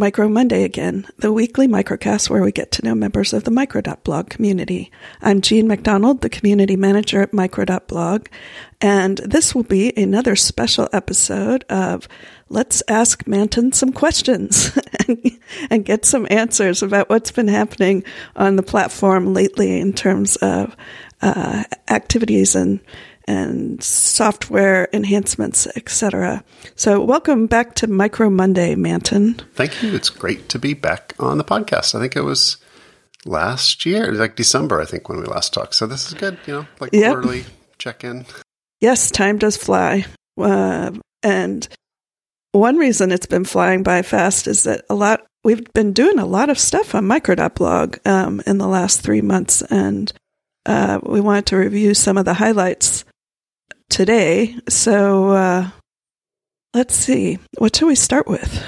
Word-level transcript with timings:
Micro 0.00 0.30
Monday 0.30 0.64
again, 0.64 1.06
the 1.18 1.30
weekly 1.30 1.68
microcast 1.68 2.30
where 2.30 2.42
we 2.42 2.52
get 2.52 2.70
to 2.72 2.82
know 2.82 2.94
members 2.94 3.34
of 3.34 3.44
the 3.44 3.50
Micro.blog 3.50 4.30
community. 4.30 4.90
I'm 5.20 5.42
Jean 5.42 5.68
MacDonald, 5.68 6.22
the 6.22 6.30
community 6.30 6.74
manager 6.74 7.20
at 7.20 7.34
Micro.blog, 7.34 8.26
and 8.80 9.18
this 9.18 9.54
will 9.54 9.62
be 9.62 9.92
another 9.98 10.36
special 10.36 10.88
episode 10.94 11.66
of 11.68 12.08
Let's 12.48 12.82
Ask 12.88 13.26
Manton 13.26 13.72
Some 13.72 13.92
Questions 13.92 14.70
and, 15.06 15.38
and 15.68 15.84
get 15.84 16.06
some 16.06 16.26
answers 16.30 16.82
about 16.82 17.10
what's 17.10 17.30
been 17.30 17.48
happening 17.48 18.02
on 18.34 18.56
the 18.56 18.62
platform 18.62 19.34
lately 19.34 19.78
in 19.78 19.92
terms 19.92 20.36
of 20.36 20.74
uh, 21.20 21.64
activities 21.90 22.56
and 22.56 22.80
and 23.30 23.80
software 23.80 24.88
enhancements, 24.92 25.68
etc. 25.76 26.42
So, 26.74 27.00
welcome 27.00 27.46
back 27.46 27.76
to 27.76 27.86
Micro 27.86 28.28
Monday, 28.28 28.74
Manton. 28.74 29.34
Thank 29.54 29.84
you. 29.84 29.94
It's 29.94 30.10
great 30.10 30.48
to 30.48 30.58
be 30.58 30.74
back 30.74 31.14
on 31.20 31.38
the 31.38 31.44
podcast. 31.44 31.94
I 31.94 32.00
think 32.00 32.16
it 32.16 32.22
was 32.22 32.56
last 33.24 33.86
year, 33.86 34.12
like 34.12 34.34
December, 34.34 34.80
I 34.80 34.84
think, 34.84 35.08
when 35.08 35.20
we 35.20 35.26
last 35.26 35.54
talked. 35.54 35.76
So, 35.76 35.86
this 35.86 36.08
is 36.08 36.14
good, 36.14 36.38
you 36.44 36.54
know, 36.54 36.66
like 36.80 36.92
yep. 36.92 37.12
quarterly 37.12 37.44
check 37.78 38.02
in. 38.02 38.26
Yes, 38.80 39.12
time 39.12 39.38
does 39.38 39.56
fly. 39.56 40.06
Uh, 40.36 40.90
and 41.22 41.68
one 42.50 42.78
reason 42.78 43.12
it's 43.12 43.26
been 43.26 43.44
flying 43.44 43.84
by 43.84 44.02
fast 44.02 44.48
is 44.48 44.64
that 44.64 44.84
a 44.90 44.94
lot, 44.96 45.24
we've 45.44 45.72
been 45.72 45.92
doing 45.92 46.18
a 46.18 46.26
lot 46.26 46.50
of 46.50 46.58
stuff 46.58 46.96
on 46.96 47.06
micro.blog 47.06 47.98
um, 48.04 48.42
in 48.44 48.58
the 48.58 48.66
last 48.66 49.02
three 49.02 49.22
months. 49.22 49.62
And 49.62 50.12
uh, 50.66 50.98
we 51.04 51.20
wanted 51.20 51.46
to 51.46 51.58
review 51.58 51.94
some 51.94 52.18
of 52.18 52.24
the 52.24 52.34
highlights 52.34 53.04
today. 53.90 54.56
So 54.68 55.30
uh, 55.30 55.70
let's 56.72 56.94
see. 56.94 57.38
What 57.58 57.76
should 57.76 57.86
we 57.86 57.94
start 57.94 58.26
with? 58.26 58.64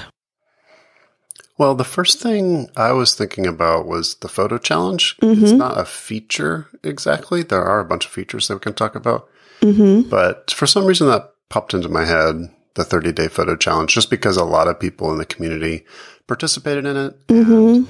Well, 1.57 1.75
the 1.75 1.83
first 1.83 2.19
thing 2.19 2.69
I 2.75 2.91
was 2.91 3.13
thinking 3.13 3.45
about 3.45 3.87
was 3.87 4.15
the 4.15 4.27
photo 4.27 4.57
challenge. 4.57 5.17
Mm-hmm. 5.17 5.43
It's 5.43 5.51
not 5.53 5.79
a 5.79 5.85
feature 5.85 6.67
exactly. 6.83 7.43
There 7.43 7.63
are 7.63 7.79
a 7.79 7.85
bunch 7.85 8.05
of 8.05 8.11
features 8.11 8.47
that 8.47 8.55
we 8.55 8.59
can 8.59 8.73
talk 8.73 8.95
about. 8.95 9.29
Mm-hmm. 9.61 10.09
But 10.09 10.51
for 10.51 10.67
some 10.67 10.85
reason, 10.85 11.07
that 11.07 11.31
popped 11.49 11.73
into 11.73 11.89
my 11.89 12.05
head 12.05 12.49
the 12.75 12.83
30 12.83 13.11
day 13.11 13.27
photo 13.27 13.55
challenge 13.55 13.93
just 13.93 14.09
because 14.09 14.35
a 14.35 14.43
lot 14.43 14.67
of 14.67 14.79
people 14.79 15.11
in 15.11 15.19
the 15.19 15.25
community 15.25 15.85
participated 16.27 16.85
in 16.85 16.97
it. 16.97 17.27
Mm-hmm. 17.27 17.51
And, 17.51 17.87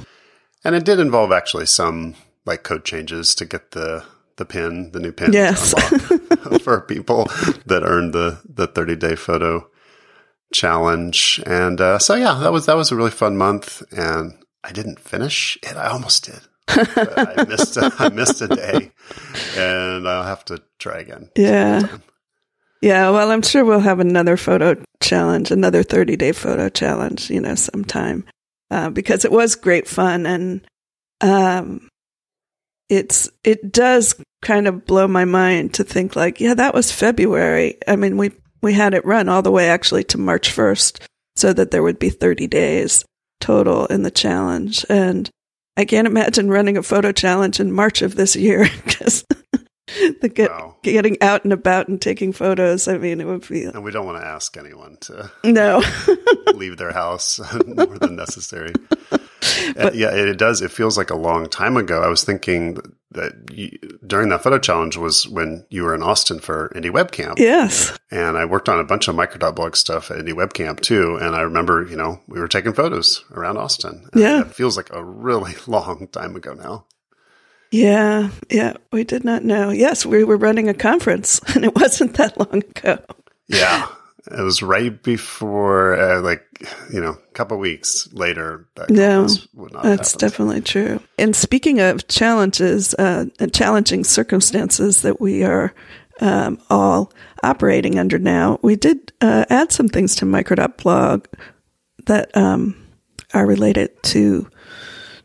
and 0.65 0.75
it 0.75 0.83
did 0.85 0.99
involve 0.99 1.31
actually 1.31 1.65
some 1.65 2.15
like 2.45 2.63
code 2.63 2.83
changes 2.83 3.33
to 3.35 3.45
get 3.45 3.71
the 3.71 4.03
the 4.37 4.45
pin, 4.45 4.91
the 4.91 4.99
new 4.99 5.11
pin, 5.11 5.33
yes, 5.33 5.73
for 6.61 6.81
people 6.81 7.25
that 7.65 7.83
earned 7.83 8.13
the 8.13 8.41
the 8.45 8.67
thirty 8.67 8.95
day 8.95 9.15
photo 9.15 9.67
challenge. 10.53 11.41
And 11.45 11.81
uh, 11.81 11.99
so 11.99 12.15
yeah, 12.15 12.35
that 12.41 12.51
was 12.51 12.65
that 12.67 12.75
was 12.75 12.91
a 12.91 12.95
really 12.95 13.11
fun 13.11 13.37
month, 13.37 13.83
and 13.91 14.33
I 14.63 14.71
didn't 14.71 14.99
finish 14.99 15.57
it. 15.63 15.75
I 15.75 15.87
almost 15.87 16.25
did. 16.25 16.41
I 16.67 17.45
missed 17.47 17.77
a, 17.77 17.91
I 17.99 18.09
missed 18.09 18.41
a 18.41 18.47
day, 18.47 18.91
and 19.57 20.07
I'll 20.07 20.23
have 20.23 20.45
to 20.45 20.61
try 20.79 20.99
again. 20.99 21.29
Yeah. 21.35 21.87
Yeah, 22.81 23.11
well, 23.11 23.31
I'm 23.31 23.41
sure 23.41 23.63
we'll 23.63 23.79
have 23.79 24.01
another 24.01 24.35
photo 24.35 24.75
challenge, 24.99 25.51
another 25.51 25.83
30 25.83 26.17
day 26.17 26.33
photo 26.33 26.67
challenge, 26.67 27.29
you 27.29 27.39
know, 27.39 27.55
sometime, 27.55 28.25
uh, 28.71 28.89
because 28.89 29.23
it 29.23 29.31
was 29.31 29.55
great 29.55 29.87
fun. 29.87 30.25
And, 30.25 30.67
um, 31.21 31.87
it's 32.89 33.29
it 33.43 33.71
does 33.71 34.15
kind 34.41 34.67
of 34.67 34.85
blow 34.85 35.07
my 35.07 35.25
mind 35.25 35.73
to 35.75 35.83
think 35.83 36.15
like, 36.15 36.39
yeah, 36.39 36.53
that 36.53 36.73
was 36.73 36.91
February. 36.91 37.77
I 37.87 37.95
mean, 37.95 38.17
we 38.17 38.31
we 38.61 38.73
had 38.73 38.94
it 38.94 39.05
run 39.05 39.29
all 39.29 39.41
the 39.41 39.51
way 39.51 39.69
actually 39.69 40.03
to 40.05 40.17
March 40.17 40.49
1st 40.49 41.01
so 41.35 41.51
that 41.53 41.72
there 41.72 41.83
would 41.83 41.99
be 41.99 42.09
30 42.09 42.47
days 42.47 43.05
total 43.41 43.85
in 43.88 44.03
the 44.03 44.11
challenge. 44.11 44.85
And 44.89 45.29
I 45.75 45.85
can't 45.85 46.07
imagine 46.07 46.49
running 46.49 46.77
a 46.77 46.83
photo 46.83 47.11
challenge 47.11 47.59
in 47.59 47.72
March 47.72 48.01
of 48.01 48.16
this 48.16 48.35
year 48.35 48.67
because 48.85 49.25
the 50.22 50.31
get, 50.33 50.49
wow. 50.49 50.75
getting 50.81 51.22
out 51.22 51.43
and 51.43 51.51
about 51.51 51.88
and 51.88 52.01
taking 52.01 52.31
photos. 52.31 52.88
I 52.88 52.97
mean, 52.97 53.19
it 53.19 53.27
would 53.27 53.47
be. 53.47 53.66
And 53.66 53.83
we 53.83 53.91
don't 53.91 54.05
want 54.05 54.22
to 54.22 54.27
ask 54.27 54.55
anyone 54.55 54.97
to 55.01 55.31
no 55.43 55.81
leave 56.53 56.77
their 56.77 56.93
house 56.93 57.39
more 57.67 57.97
than 57.99 58.16
necessary. 58.16 58.73
but, 59.75 59.95
yeah, 59.95 60.11
it 60.11 60.37
does. 60.37 60.61
It 60.61 60.71
feels 60.71 60.97
like 60.97 61.09
a 61.09 61.15
long 61.15 61.47
time 61.47 61.77
ago. 61.77 62.01
I 62.01 62.07
was 62.07 62.23
thinking 62.23 62.77
that 63.11 63.33
you, 63.51 63.69
during 64.05 64.29
that 64.29 64.43
photo 64.43 64.57
challenge 64.57 64.97
was 64.97 65.27
when 65.27 65.65
you 65.69 65.83
were 65.83 65.93
in 65.93 66.03
Austin 66.03 66.39
for 66.39 66.71
Indie 66.75 66.91
Web 66.91 67.11
Camp. 67.11 67.37
Yes. 67.39 67.97
And 68.11 68.37
I 68.37 68.45
worked 68.45 68.69
on 68.69 68.79
a 68.79 68.83
bunch 68.83 69.07
of 69.07 69.15
micro.blog 69.15 69.75
stuff 69.75 70.11
at 70.11 70.17
Indie 70.17 70.35
Web 70.35 70.53
Camp 70.53 70.81
too. 70.81 71.17
And 71.17 71.35
I 71.35 71.41
remember, 71.41 71.85
you 71.85 71.95
know, 71.95 72.19
we 72.27 72.39
were 72.39 72.47
taking 72.47 72.73
photos 72.73 73.23
around 73.31 73.57
Austin. 73.57 74.09
yeah. 74.15 74.41
It 74.41 74.53
feels 74.53 74.77
like 74.77 74.91
a 74.91 75.03
really 75.03 75.55
long 75.67 76.07
time 76.07 76.35
ago 76.35 76.53
now. 76.53 76.85
Yeah. 77.71 78.29
Yeah. 78.49 78.73
We 78.91 79.03
did 79.03 79.23
not 79.23 79.43
know. 79.43 79.71
Yes, 79.71 80.05
we 80.05 80.23
were 80.23 80.37
running 80.37 80.69
a 80.69 80.73
conference 80.73 81.39
and 81.55 81.65
it 81.65 81.75
wasn't 81.75 82.15
that 82.15 82.37
long 82.37 82.63
ago. 82.63 82.99
Yeah. 83.47 83.87
It 84.31 84.41
was 84.41 84.63
right 84.63 85.01
before, 85.03 86.00
uh, 86.00 86.22
like, 86.22 86.45
you 86.94 87.01
know, 87.01 87.11
a 87.11 87.34
couple 87.34 87.57
weeks 87.57 88.07
later. 88.13 88.67
That 88.75 88.89
no, 88.89 89.28
that's 89.84 90.13
definitely 90.13 90.61
true. 90.61 91.01
And 91.17 91.35
speaking 91.35 91.81
of 91.81 92.07
challenges 92.07 92.94
uh, 92.94 93.25
and 93.39 93.53
challenging 93.53 94.06
circumstances 94.06 95.01
that 95.01 95.19
we 95.19 95.44
are 95.44 95.73
um, 96.22 96.57
all 96.69 97.11
operating 97.44 98.00
under 98.00 98.17
now, 98.17 98.59
we 98.61 98.78
did 98.78 99.11
uh, 99.19 99.44
add 99.50 99.73
some 99.73 99.89
things 99.89 100.16
to 100.17 100.25
Micro.blog 100.25 101.25
that 102.05 102.35
um, 102.38 102.88
are 103.34 103.45
related 103.45 104.01
to 104.03 104.50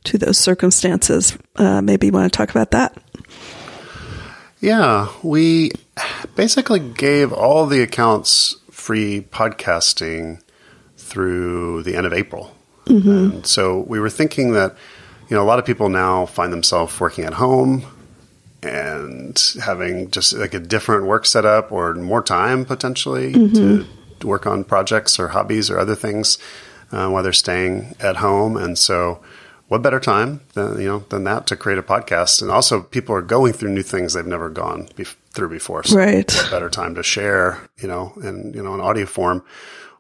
to 0.04 0.18
those 0.18 0.38
circumstances. 0.38 1.38
Uh, 1.54 1.80
maybe 1.82 2.06
you 2.06 2.12
want 2.12 2.32
to 2.32 2.36
talk 2.36 2.50
about 2.50 2.72
that. 2.72 2.96
Yeah, 4.60 5.08
we 5.22 5.70
basically 6.34 6.80
gave 6.80 7.32
all 7.32 7.66
the 7.66 7.82
accounts 7.82 8.56
free 8.88 9.20
podcasting 9.20 10.40
through 10.96 11.82
the 11.82 11.94
end 11.94 12.06
of 12.06 12.12
April. 12.14 12.56
Mm-hmm. 12.86 13.10
And 13.10 13.46
so 13.46 13.80
we 13.80 14.00
were 14.00 14.08
thinking 14.08 14.52
that, 14.52 14.74
you 15.28 15.36
know, 15.36 15.42
a 15.42 15.44
lot 15.44 15.58
of 15.58 15.66
people 15.66 15.90
now 15.90 16.24
find 16.24 16.50
themselves 16.50 16.98
working 16.98 17.26
at 17.26 17.34
home 17.34 17.84
and 18.62 19.38
having 19.62 20.10
just 20.10 20.32
like 20.32 20.54
a 20.54 20.58
different 20.58 21.04
work 21.04 21.26
setup 21.26 21.70
or 21.70 21.92
more 21.96 22.22
time 22.22 22.64
potentially 22.64 23.34
mm-hmm. 23.34 23.82
to 24.20 24.26
work 24.26 24.46
on 24.46 24.64
projects 24.64 25.18
or 25.18 25.28
hobbies 25.28 25.68
or 25.68 25.78
other 25.78 25.94
things 25.94 26.38
uh, 26.90 27.10
while 27.10 27.22
they're 27.22 27.34
staying 27.34 27.94
at 28.00 28.16
home. 28.16 28.56
And 28.56 28.78
so, 28.78 29.22
what 29.66 29.82
better 29.82 30.00
time 30.00 30.40
than 30.54 30.80
you 30.80 30.88
know 30.88 30.98
than 31.10 31.24
that 31.24 31.46
to 31.48 31.56
create 31.56 31.78
a 31.78 31.82
podcast? 31.82 32.40
And 32.40 32.50
also, 32.50 32.80
people 32.80 33.14
are 33.14 33.20
going 33.20 33.52
through 33.52 33.72
new 33.74 33.82
things 33.82 34.14
they've 34.14 34.24
never 34.24 34.48
gone 34.48 34.88
before 34.96 35.18
through 35.38 35.48
before. 35.48 35.84
So 35.84 35.96
right. 35.96 36.26
better 36.50 36.68
time 36.68 36.96
to 36.96 37.02
share, 37.04 37.60
you 37.80 37.86
know, 37.86 38.12
in, 38.24 38.52
you 38.54 38.60
know, 38.60 38.74
an 38.74 38.80
audio 38.80 39.06
form, 39.06 39.44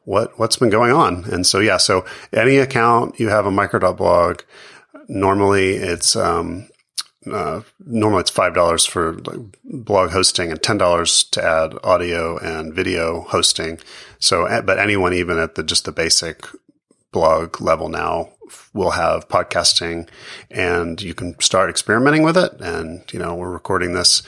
what, 0.02 0.36
what's 0.36 0.56
been 0.56 0.68
going 0.68 0.90
on. 0.90 1.24
And 1.26 1.46
so, 1.46 1.60
yeah, 1.60 1.76
so 1.76 2.04
any 2.32 2.56
account 2.56 3.20
you 3.20 3.28
have 3.28 3.46
a 3.46 3.50
micro.blog, 3.52 4.40
normally 5.06 5.74
it's, 5.74 6.16
um, 6.16 6.68
uh, 7.30 7.60
normally 7.86 8.22
it's 8.22 8.30
five 8.30 8.54
dollars 8.54 8.86
for 8.86 9.12
like 9.12 9.38
blog 9.64 10.10
hosting 10.10 10.50
and 10.50 10.62
ten 10.62 10.78
dollars 10.78 11.24
to 11.24 11.44
add 11.44 11.74
audio 11.84 12.38
and 12.38 12.72
video 12.72 13.20
hosting. 13.22 13.78
So, 14.18 14.48
but 14.62 14.78
anyone 14.78 15.12
even 15.12 15.38
at 15.38 15.54
the 15.54 15.62
just 15.62 15.84
the 15.84 15.92
basic 15.92 16.46
blog 17.12 17.60
level 17.60 17.90
now 17.90 18.30
will 18.72 18.92
have 18.92 19.28
podcasting, 19.28 20.08
and 20.50 21.02
you 21.02 21.12
can 21.12 21.38
start 21.38 21.68
experimenting 21.68 22.22
with 22.22 22.38
it. 22.38 22.52
And 22.60 23.02
you 23.12 23.18
know, 23.18 23.34
we're 23.34 23.50
recording 23.50 23.92
this 23.92 24.22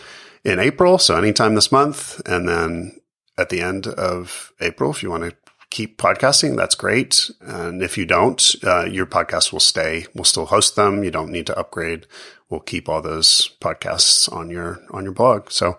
in 0.44 0.58
April, 0.58 0.98
so 0.98 1.16
anytime 1.16 1.54
this 1.54 1.72
month. 1.72 2.20
And 2.26 2.48
then 2.48 3.00
at 3.38 3.48
the 3.48 3.60
end 3.60 3.86
of 3.86 4.52
April, 4.60 4.90
if 4.90 5.02
you 5.02 5.10
want 5.10 5.24
to 5.24 5.36
keep 5.70 5.98
podcasting, 5.98 6.56
that's 6.56 6.74
great. 6.74 7.30
And 7.40 7.82
if 7.82 7.96
you 7.96 8.04
don't, 8.04 8.54
uh, 8.64 8.84
your 8.84 9.06
podcast 9.06 9.52
will 9.52 9.60
stay. 9.60 10.06
We'll 10.14 10.24
still 10.24 10.46
host 10.46 10.76
them. 10.76 11.04
You 11.04 11.10
don't 11.10 11.30
need 11.30 11.46
to 11.46 11.58
upgrade. 11.58 12.06
We'll 12.48 12.60
keep 12.60 12.88
all 12.88 13.00
those 13.00 13.50
podcasts 13.60 14.30
on 14.32 14.50
your 14.50 14.80
on 14.90 15.04
your 15.04 15.12
blog. 15.12 15.50
So, 15.50 15.78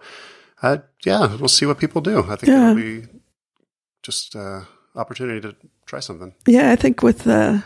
uh, 0.61 0.77
yeah, 1.05 1.35
we'll 1.35 1.49
see 1.49 1.65
what 1.65 1.79
people 1.79 2.01
do. 2.01 2.19
I 2.29 2.35
think 2.37 2.47
yeah. 2.47 2.71
it'll 2.71 2.75
be 2.75 3.07
just 4.03 4.35
uh, 4.35 4.61
opportunity 4.95 5.41
to 5.41 5.55
try 5.85 5.99
something. 5.99 6.33
Yeah, 6.47 6.71
I 6.71 6.75
think 6.77 7.03
with 7.03 7.27
uh, 7.27 7.59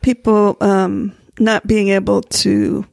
people 0.00 0.56
um, 0.60 1.14
not 1.38 1.66
being 1.66 1.88
able 1.88 2.22
to 2.22 2.86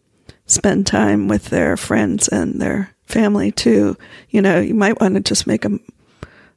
spend 0.45 0.85
time 0.85 1.29
with 1.29 1.45
their 1.45 1.77
friends 1.77 2.27
and 2.27 2.62
their 2.62 2.94
family 3.12 3.52
too. 3.52 3.98
You 4.30 4.42
know, 4.42 4.60
you 4.60 4.74
might 4.74 5.00
want 5.00 5.16
to 5.16 5.22
just 5.22 5.48
make 5.48 5.66
a 5.66 5.80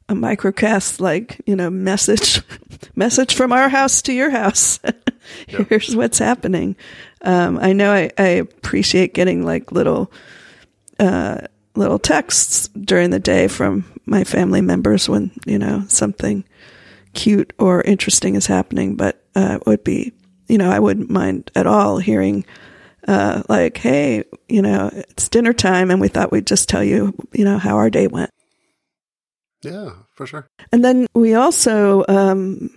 a 0.07 0.13
microcast 0.13 0.99
like 0.99 1.41
you 1.47 1.55
know 1.55 1.69
message 1.69 2.41
message 2.95 3.33
from 3.33 3.51
our 3.51 3.69
house 3.69 4.01
to 4.03 4.13
your 4.13 4.29
house. 4.29 4.79
yep. 5.47 5.67
Here's 5.69 5.95
what's 5.95 6.19
happening. 6.19 6.75
Um, 7.21 7.57
I 7.59 7.73
know 7.73 7.91
I, 7.91 8.11
I, 8.17 8.27
appreciate 8.27 9.15
getting 9.15 9.43
like 9.43 9.71
little 9.71 10.11
uh, 10.99 11.39
little 11.75 11.97
texts 11.97 12.67
during 12.67 13.09
the 13.09 13.19
day 13.19 13.47
from 13.47 13.83
my 14.05 14.23
family 14.23 14.61
members 14.61 15.09
when 15.09 15.31
you 15.45 15.57
know 15.57 15.83
something 15.87 16.43
cute 17.13 17.53
or 17.57 17.81
interesting 17.81 18.35
is 18.35 18.45
happening. 18.45 18.95
But 18.95 19.23
uh, 19.35 19.59
would 19.65 19.83
be, 19.83 20.13
you 20.47 20.59
know, 20.59 20.69
I 20.69 20.79
wouldn't 20.79 21.09
mind 21.09 21.49
at 21.55 21.65
all 21.65 21.97
hearing, 21.97 22.45
uh, 23.07 23.43
like, 23.49 23.77
hey, 23.77 24.23
you 24.47 24.61
know, 24.61 24.89
it's 24.93 25.29
dinner 25.29 25.53
time, 25.53 25.91
and 25.91 26.01
we 26.01 26.07
thought 26.07 26.31
we'd 26.31 26.47
just 26.47 26.69
tell 26.69 26.83
you, 26.83 27.13
you 27.33 27.45
know, 27.45 27.57
how 27.57 27.77
our 27.77 27.89
day 27.89 28.07
went. 28.07 28.31
Yeah, 29.61 29.91
for 30.13 30.27
sure. 30.27 30.47
And 30.71 30.83
then 30.83 31.07
we 31.13 31.33
also 31.33 32.05
um, 32.07 32.69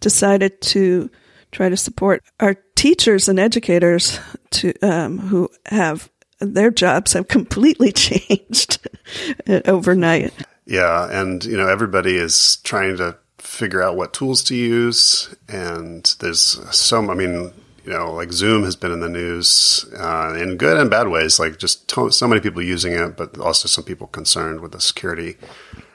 decided 0.00 0.60
to 0.62 1.10
try 1.52 1.68
to 1.68 1.76
support 1.76 2.22
our 2.40 2.56
teachers 2.74 3.28
and 3.28 3.38
educators 3.38 4.20
to 4.50 4.74
um, 4.82 5.18
who 5.18 5.48
have 5.66 6.10
their 6.40 6.70
jobs 6.70 7.14
have 7.14 7.28
completely 7.28 7.92
changed 7.92 8.86
overnight. 9.66 10.32
Yeah, 10.66 11.08
and 11.10 11.44
you 11.44 11.56
know 11.56 11.68
everybody 11.68 12.16
is 12.16 12.56
trying 12.64 12.96
to 12.98 13.16
figure 13.38 13.82
out 13.82 13.96
what 13.96 14.12
tools 14.12 14.42
to 14.44 14.54
use, 14.54 15.34
and 15.48 16.04
there's 16.20 16.58
so 16.76 17.10
I 17.10 17.14
mean 17.14 17.52
you 17.86 17.92
know 17.92 18.12
like 18.12 18.32
Zoom 18.32 18.64
has 18.64 18.76
been 18.76 18.92
in 18.92 19.00
the 19.00 19.08
news 19.08 19.86
uh, 19.98 20.36
in 20.38 20.56
good 20.56 20.76
and 20.76 20.90
bad 20.90 21.08
ways, 21.08 21.38
like 21.38 21.58
just 21.58 21.88
to- 21.88 22.10
so 22.10 22.26
many 22.26 22.40
people 22.40 22.60
using 22.60 22.92
it, 22.92 23.16
but 23.16 23.38
also 23.38 23.68
some 23.68 23.84
people 23.84 24.08
concerned 24.08 24.60
with 24.60 24.72
the 24.72 24.80
security 24.80 25.36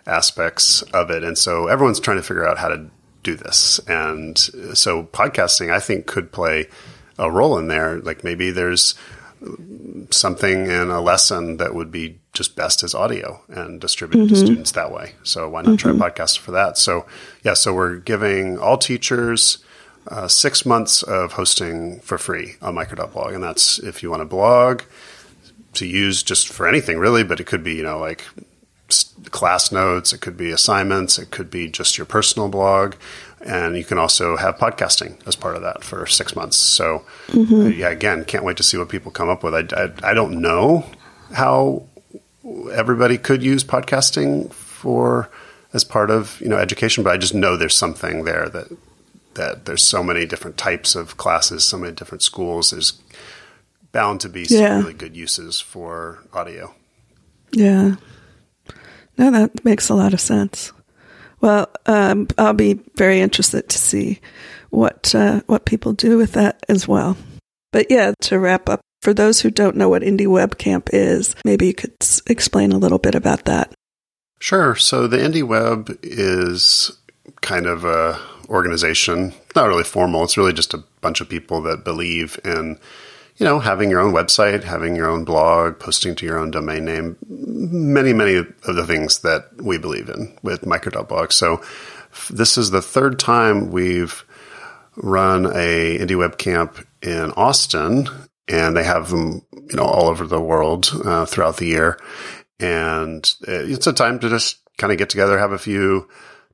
aspects 0.07 0.81
of 0.93 1.11
it, 1.11 1.23
and 1.23 1.38
so 1.38 1.67
everyone's 1.67 1.99
trying 1.99 2.17
to 2.17 2.23
figure 2.23 2.47
out 2.47 2.57
how 2.57 2.69
to 2.69 2.89
do 3.23 3.35
this, 3.35 3.79
and 3.88 4.38
so 4.73 5.03
podcasting 5.03 5.71
I 5.71 5.79
think 5.79 6.07
could 6.07 6.31
play 6.31 6.67
a 7.19 7.29
role 7.29 7.57
in 7.57 7.67
there. 7.67 7.99
Like 7.99 8.23
maybe 8.23 8.49
there's 8.51 8.95
something 10.11 10.67
in 10.67 10.89
a 10.89 11.01
lesson 11.01 11.57
that 11.57 11.73
would 11.73 11.91
be 11.91 12.19
just 12.33 12.55
best 12.55 12.83
as 12.83 12.94
audio 12.94 13.41
and 13.49 13.81
distributed 13.81 14.25
mm-hmm. 14.25 14.35
to 14.35 14.39
students 14.39 14.71
that 14.73 14.91
way. 14.91 15.13
So 15.23 15.49
why 15.49 15.61
not 15.61 15.77
mm-hmm. 15.77 15.89
try 15.89 15.91
a 15.91 16.11
podcast 16.11 16.37
for 16.37 16.51
that? 16.51 16.77
So 16.77 17.05
yeah, 17.44 17.55
so 17.55 17.73
we're 17.73 17.97
giving 17.97 18.57
all 18.57 18.77
teachers 18.77 19.63
uh, 20.07 20.27
six 20.27 20.65
months 20.65 21.03
of 21.03 21.33
hosting 21.33 22.00
for 22.01 22.18
free 22.18 22.56
on 22.62 22.75
micro.blog, 22.75 23.33
and 23.33 23.44
that's 23.44 23.80
if 23.80 24.03
you 24.03 24.09
want 24.09 24.21
to 24.21 24.25
blog 24.25 24.81
to 25.74 25.86
use 25.86 26.24
just 26.24 26.50
for 26.50 26.68
anything 26.68 26.98
really, 26.98 27.24
but 27.24 27.39
it 27.39 27.45
could 27.45 27.63
be 27.63 27.75
you 27.75 27.83
know 27.83 28.00
like 28.00 28.24
class 29.30 29.71
notes, 29.71 30.13
it 30.13 30.21
could 30.21 30.38
be 30.38 30.51
assignments, 30.51 31.18
it 31.18 31.31
could 31.31 31.50
be 31.50 31.69
just 31.69 31.98
your 31.98 32.06
personal 32.06 32.50
blog. 32.50 32.95
And 33.44 33.75
you 33.75 33.83
can 33.83 33.98
also 33.98 34.38
have 34.38 34.57
podcasting 34.57 35.15
as 35.27 35.36
part 35.36 35.56
of 35.56 35.63
that 35.63 35.83
for 35.83 36.06
six 36.06 36.36
months. 36.36 36.57
So, 36.57 37.04
mm-hmm. 37.27 37.80
yeah, 37.80 37.89
again, 37.89 38.24
can't 38.24 38.44
wait 38.44 38.57
to 38.57 38.63
see 38.63 38.77
what 38.77 38.89
people 38.89 39.12
come 39.12 39.30
up 39.30 39.44
with. 39.44 39.56
I, 39.56 39.63
I, 39.75 40.12
I 40.12 40.13
don't 40.13 40.42
know 40.42 40.86
how 41.33 41.88
everybody 42.71 43.18
could 43.18 43.42
use 43.42 43.63
podcasting 43.63 44.51
for 44.54 45.30
as 45.74 45.83
part 45.83 46.12
of 46.12 46.39
you 46.42 46.50
know 46.50 46.57
education, 46.57 47.04
but 47.04 47.13
I 47.13 47.18
just 47.18 47.33
know 47.33 47.57
there's 47.57 47.75
something 47.75 48.25
there 48.25 48.50
that 48.50 48.68
that 49.36 49.66
there's 49.66 49.83
so 49.83 50.04
many 50.04 50.25
different 50.25 50.57
types 50.57 50.95
of 50.95 51.18
classes, 51.18 51.63
so 51.63 51.78
many 51.78 51.94
different 51.94 52.22
schools. 52.22 52.72
There's 52.72 53.00
bound 53.92 54.22
to 54.22 54.30
be 54.30 54.45
some 54.45 54.60
yeah. 54.60 54.78
really 54.78 54.94
good 54.94 55.16
uses 55.16 55.60
for 55.60 56.19
audio. 56.33 56.74
Yeah. 57.51 57.95
No, 59.18 59.31
that 59.31 59.66
makes 59.66 59.89
a 59.89 59.95
lot 59.95 60.13
of 60.13 60.22
sense. 60.22 60.72
Well, 61.42 61.69
um, 61.86 62.28
I'll 62.38 62.54
be 62.54 62.80
very 62.95 63.19
interested 63.19 63.68
to 63.69 63.78
see 63.78 64.19
what 64.69 65.13
uh, 65.13 65.42
what 65.48 65.66
people 65.66 65.94
do 65.94 66.18
with 66.18 66.33
that 66.33 66.63
as 66.69 66.88
well. 66.88 67.18
But 67.72 67.88
yeah, 67.89 68.13
to 68.22 68.39
wrap 68.39 68.69
up, 68.69 68.81
for 69.01 69.13
those 69.13 69.42
who 69.42 69.50
don't 69.50 69.75
know 69.75 69.89
what 69.89 70.04
Indie 70.04 70.28
Web 70.28 70.57
Camp 70.57 70.89
is, 70.94 71.36
maybe 71.44 71.68
you 71.68 71.74
could 71.74 71.94
s- 72.01 72.22
explain 72.28 72.72
a 72.72 72.78
little 72.78 73.00
bit 73.00 73.16
about 73.16 73.45
that. 73.45 73.74
Sure. 74.39 74.75
So 74.75 75.07
the 75.07 75.18
Indie 75.18 75.44
Web 75.44 75.98
is 76.04 76.92
kind 77.42 77.66
of 77.66 77.86
a 77.86 78.19
organization, 78.51 79.33
not 79.56 79.68
really 79.68 79.83
formal. 79.83 80.24
It's 80.24 80.38
really 80.38 80.53
just 80.53 80.74
a 80.74 80.83
bunch 81.01 81.21
of 81.21 81.30
people 81.30 81.62
that 81.63 81.83
believe 81.83 82.39
in 82.45 82.77
you 83.38 83.45
know, 83.45 83.57
having 83.57 83.89
your 83.89 84.00
own 84.00 84.13
website, 84.13 84.63
having 84.63 84.95
your 84.95 85.09
own 85.09 85.24
blog, 85.24 85.80
posting 85.80 86.13
to 86.13 86.25
your 86.27 86.38
own 86.38 86.51
domain 86.51 86.86
name, 86.86 87.18
many, 87.27 88.13
many 88.13 88.36
of 88.36 88.75
the 88.75 88.86
things 88.86 89.19
that 89.21 89.50
we 89.57 89.80
believe 89.80 90.09
in 90.09 90.38
with 90.44 90.65
micro.blog. 90.65 91.31
So 91.31 91.59
this 92.30 92.56
is 92.56 92.69
the 92.69 92.83
third 92.83 93.18
time 93.18 93.71
we've 93.71 94.24
run 94.95 95.47
a 95.47 95.97
indie 95.97 96.18
web 96.18 96.38
camp 96.38 96.86
in 97.01 97.31
Austin, 97.31 98.07
and 98.47 98.77
they 98.77 98.83
have 98.83 99.09
them, 99.09 99.42
you 99.54 99.75
know, 99.75 99.86
all 99.86 100.09
over 100.09 100.27
the 100.27 100.39
world 100.39 100.92
uh, 101.04 101.25
throughout 101.25 101.57
the 101.57 101.65
year. 101.65 102.00
And 102.59 103.27
it's 103.42 103.88
a 103.88 103.94
time 103.94 104.19
to 104.19 104.30
just 104.30 104.59
kind 104.77 104.92
of 104.92 105.00
get 105.00 105.09
together, 105.09 105.39
have 105.39 105.51
a 105.51 105.57
few 105.57 106.07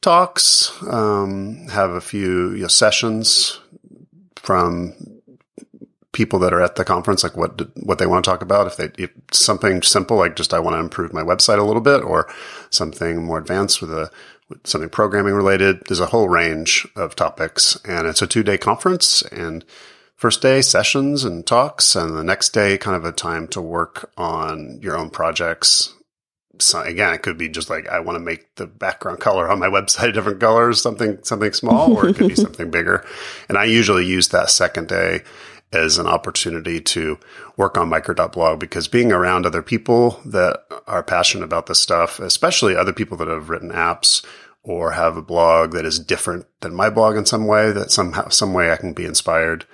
talks, 0.08 0.72
um, 0.84 1.68
have 1.68 1.90
a 1.90 2.00
few 2.00 2.52
you 2.52 2.62
know, 2.62 2.68
sessions 2.70 3.60
from 4.38 4.94
people 6.14 6.40
that 6.40 6.54
are 6.54 6.62
at 6.62 6.78
the 6.78 6.86
conference, 6.86 7.24
like 7.26 7.36
what 7.36 7.60
what 7.84 7.98
they 7.98 8.08
want 8.08 8.24
to 8.24 8.32
talk 8.32 8.42
about. 8.42 8.68
If 8.68 8.78
they 8.78 9.04
if 9.04 9.12
something 9.34 9.82
simple 9.82 10.16
like 10.16 10.38
just 10.38 10.54
I 10.54 10.60
want 10.60 10.76
to 10.76 10.80
improve 10.80 11.12
my 11.12 11.24
website 11.24 11.60
a 11.60 11.64
little 11.64 11.82
bit, 11.82 12.06
or 12.06 12.34
something 12.70 13.22
more 13.22 13.38
advanced 13.38 13.82
with 13.82 13.92
a 13.92 14.10
with 14.48 14.66
something 14.66 14.90
programming 14.90 15.34
related. 15.34 15.82
There's 15.88 16.00
a 16.00 16.06
whole 16.06 16.30
range 16.30 16.88
of 16.96 17.18
topics, 17.18 17.78
and 17.84 18.08
it's 18.08 18.22
a 18.22 18.28
two 18.28 18.44
day 18.44 18.58
conference. 18.58 19.24
And 19.24 19.66
first 20.16 20.42
day 20.42 20.62
sessions 20.62 21.26
and 21.26 21.46
talks, 21.46 21.98
and 21.98 22.16
the 22.16 22.24
next 22.24 22.54
day 22.54 22.78
kind 22.78 22.96
of 22.96 23.04
a 23.04 23.12
time 23.12 23.46
to 23.50 23.62
work 23.62 24.10
on 24.16 24.80
your 24.82 24.96
own 24.96 25.10
projects. 25.10 25.97
So 26.62 26.82
again, 26.82 27.14
it 27.14 27.22
could 27.22 27.38
be 27.38 27.50
just 27.50 27.70
like 27.70 27.88
I 27.88 28.00
want 28.00 28.16
to 28.16 28.24
make 28.24 28.56
the 28.56 28.68
background 28.68 29.20
color 29.20 29.50
on 29.50 29.60
my 29.60 29.68
website 29.68 30.10
a 30.10 30.12
different 30.12 30.40
color, 30.40 30.74
something 30.74 31.20
something 31.24 31.54
small, 31.54 31.94
or 31.94 32.08
it 32.08 32.16
could 32.16 32.30
be 32.30 32.36
something 32.48 32.72
bigger. 32.72 33.06
And 33.50 33.58
I 33.58 33.66
usually 33.66 34.06
use 34.06 34.30
that 34.30 34.50
second 34.50 34.88
day 34.88 35.24
as 35.74 35.98
an 35.98 36.08
opportunity 36.08 36.80
to 36.80 37.20
work 37.58 37.78
on 37.78 37.90
micro.blog 37.90 38.60
because 38.60 38.88
being 38.88 39.12
around 39.12 39.46
other 39.46 39.62
people 39.62 40.22
that 40.26 40.62
are 40.88 41.04
passionate 41.04 41.44
about 41.44 41.66
this 41.66 41.80
stuff, 41.80 42.20
especially 42.20 42.76
other 42.76 42.94
people 42.94 43.18
that 43.18 43.28
have 43.28 43.50
written 43.50 43.72
apps 43.72 44.26
or 44.64 44.92
have 44.92 45.18
a 45.18 45.22
blog 45.22 45.72
that 45.74 45.86
is 45.86 46.00
different 46.00 46.46
than 46.62 46.74
my 46.74 46.90
blog 46.90 47.16
in 47.16 47.26
some 47.26 47.48
way, 47.48 47.72
that 47.72 47.92
somehow, 47.92 48.28
some 48.30 48.54
way 48.54 48.72
I 48.72 48.78
can 48.78 48.94
be 48.94 49.06
inspired. 49.06 49.66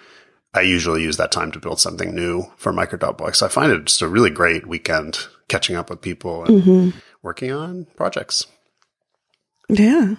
I 0.53 0.61
usually 0.61 1.01
use 1.01 1.17
that 1.17 1.31
time 1.31 1.51
to 1.51 1.59
build 1.59 1.79
something 1.79 2.13
new 2.13 2.45
for 2.57 2.71
micro.blog. 2.71 3.35
So 3.35 3.45
I 3.45 3.49
find 3.49 3.71
it 3.71 3.85
just 3.85 4.01
a 4.01 4.07
really 4.07 4.29
great 4.29 4.67
weekend 4.67 5.27
catching 5.47 5.75
up 5.75 5.89
with 5.89 6.01
people 6.01 6.45
and 6.45 6.63
mm-hmm. 6.63 6.99
working 7.21 7.51
on 7.51 7.85
projects. 7.95 8.47
Yeah. 9.69 10.15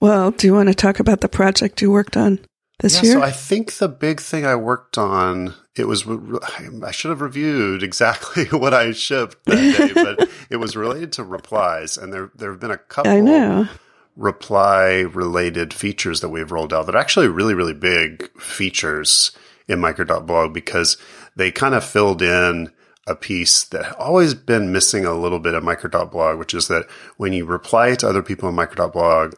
Well, 0.00 0.30
do 0.30 0.46
you 0.46 0.54
want 0.54 0.68
to 0.68 0.74
talk 0.74 1.00
about 1.00 1.20
the 1.20 1.28
project 1.28 1.80
you 1.80 1.90
worked 1.90 2.16
on? 2.16 2.40
this 2.80 2.96
yeah, 2.96 3.02
year? 3.02 3.12
So 3.14 3.22
I 3.22 3.30
think 3.30 3.72
the 3.74 3.88
big 3.88 4.20
thing 4.20 4.44
I 4.46 4.56
worked 4.56 4.98
on 4.98 5.54
it 5.76 5.88
was 5.88 6.06
I 6.06 6.90
should 6.90 7.10
have 7.10 7.20
reviewed 7.20 7.82
exactly 7.82 8.44
what 8.50 8.74
I 8.74 8.92
shipped 8.92 9.44
that 9.46 9.76
day, 9.76 9.92
but 9.94 10.28
it 10.50 10.56
was 10.56 10.76
related 10.76 11.12
to 11.12 11.24
replies, 11.24 11.96
and 11.96 12.12
there 12.12 12.30
there 12.34 12.50
have 12.50 12.60
been 12.60 12.70
a 12.70 12.78
couple. 12.78 13.12
I 13.12 13.20
know. 13.20 13.68
Reply 14.16 15.00
related 15.00 15.74
features 15.74 16.20
that 16.20 16.28
we've 16.28 16.52
rolled 16.52 16.72
out 16.72 16.86
that 16.86 16.94
are 16.94 16.98
actually 16.98 17.26
really, 17.26 17.54
really 17.54 17.74
big 17.74 18.30
features 18.40 19.32
in 19.66 19.80
micro.blog 19.80 20.54
because 20.54 20.96
they 21.34 21.50
kind 21.50 21.74
of 21.74 21.82
filled 21.82 22.22
in 22.22 22.70
a 23.06 23.14
piece 23.14 23.64
that 23.64 23.94
always 23.96 24.34
been 24.34 24.72
missing 24.72 25.04
a 25.04 25.14
little 25.14 25.38
bit 25.38 25.54
of 25.54 25.62
micro.blog, 25.62 26.38
which 26.38 26.54
is 26.54 26.68
that 26.68 26.86
when 27.16 27.32
you 27.32 27.44
reply 27.44 27.94
to 27.94 28.08
other 28.08 28.22
people 28.22 28.48
in 28.48 28.54
micro.blog, 28.54 29.34